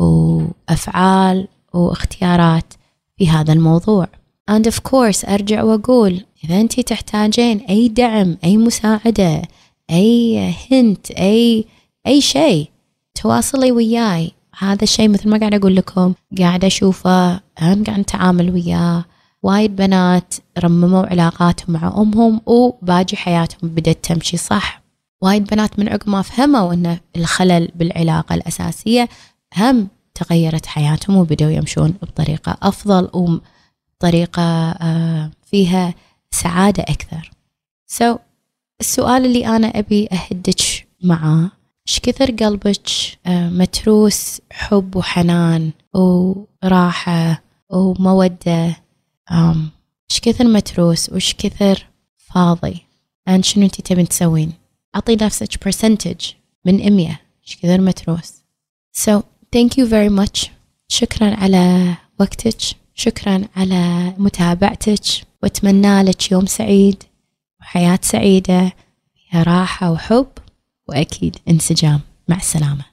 وأفعال 0.00 1.48
واختيارات 1.74 2.74
في 3.18 3.28
هذا 3.28 3.52
الموضوع. 3.52 4.06
And 4.50 4.64
of 4.64 4.76
course 4.90 5.28
أرجع 5.28 5.62
وأقول 5.62 6.24
إذا 6.44 6.60
أنت 6.60 6.80
تحتاجين 6.80 7.58
أي 7.58 7.88
دعم 7.88 8.36
أي 8.44 8.56
مساعدة 8.56 9.42
أي 9.90 10.38
هنت 10.70 11.10
أي 11.10 11.64
أي 12.06 12.20
شيء 12.20 12.70
تواصلي 13.14 13.72
وياي. 13.72 14.32
هذا 14.58 14.82
الشيء 14.82 15.08
مثل 15.08 15.28
ما 15.28 15.38
قاعد 15.38 15.54
أقول 15.54 15.76
لكم 15.76 16.14
قاعدة 16.38 16.66
أشوفه 16.66 17.40
أنا 17.62 17.84
قاعد 17.86 18.00
أتعامل 18.00 18.50
وياه. 18.50 19.04
وايد 19.42 19.76
بنات 19.76 20.34
رمموا 20.58 21.06
علاقاتهم 21.06 21.74
مع 21.74 21.94
أمهم 21.96 22.40
وباقي 22.46 23.16
حياتهم 23.16 23.70
بدأت 23.70 24.04
تمشي 24.04 24.36
صح. 24.36 24.82
وايد 25.20 25.44
بنات 25.44 25.78
من 25.78 25.88
عقب 25.88 26.08
ما 26.08 26.22
فهموا 26.22 26.74
أن 26.74 26.98
الخلل 27.16 27.68
بالعلاقة 27.74 28.34
الأساسية 28.34 29.08
هم 29.56 29.88
تغيرت 30.14 30.66
حياتهم 30.66 31.16
وبدأوا 31.16 31.50
يمشون 31.50 31.94
بطريقة 32.02 32.56
أفضل 32.62 33.10
وبطريقة 33.12 34.70
آه، 34.70 35.30
فيها 35.50 35.94
سعادة 36.30 36.82
أكثر. 36.82 37.30
سو 37.86 38.14
so, 38.14 38.18
السؤال 38.80 39.26
اللي 39.26 39.46
أنا 39.46 39.66
أبي 39.66 40.08
أهدك 40.12 40.86
معاه 41.04 41.50
إيش 41.88 42.00
كثر 42.00 42.30
قلبك 42.30 42.88
آه، 43.26 43.48
متروس 43.48 44.40
حب 44.52 44.96
وحنان 44.96 45.70
وراحة 45.94 47.42
ومودة؟ 47.70 48.76
إيش 50.10 50.20
كثر 50.22 50.44
متروس 50.44 51.10
وإيش 51.10 51.34
كثر 51.34 51.86
فاضي؟ 52.16 52.86
أن 53.28 53.42
شنو 53.42 53.64
أنت 53.64 53.80
تبين 53.80 54.08
تسوين؟ 54.08 54.52
أعطي 54.94 55.16
نفسك 55.16 55.68
percentage 55.68 56.26
من 56.64 56.86
أمية 56.86 57.20
إيش 57.46 57.56
كثر 57.56 57.80
متروس 57.80 58.32
so 58.98 59.22
thank 59.56 59.70
you 59.78 59.86
very 59.86 60.10
much. 60.10 60.50
شكرا 60.88 61.34
على 61.34 61.94
وقتك. 62.20 62.56
شكرا 62.94 63.48
على 63.56 64.14
متابعتك. 64.18 65.00
وأتمنى 65.42 66.02
لك 66.02 66.32
يوم 66.32 66.46
سعيد 66.46 67.02
وحياة 67.60 67.98
سعيدة 68.02 68.72
فيها 69.14 69.42
راحة 69.42 69.92
وحب 69.92 70.26
وأكيد 70.88 71.36
انسجام. 71.48 72.00
مع 72.28 72.36
السلامة. 72.36 72.84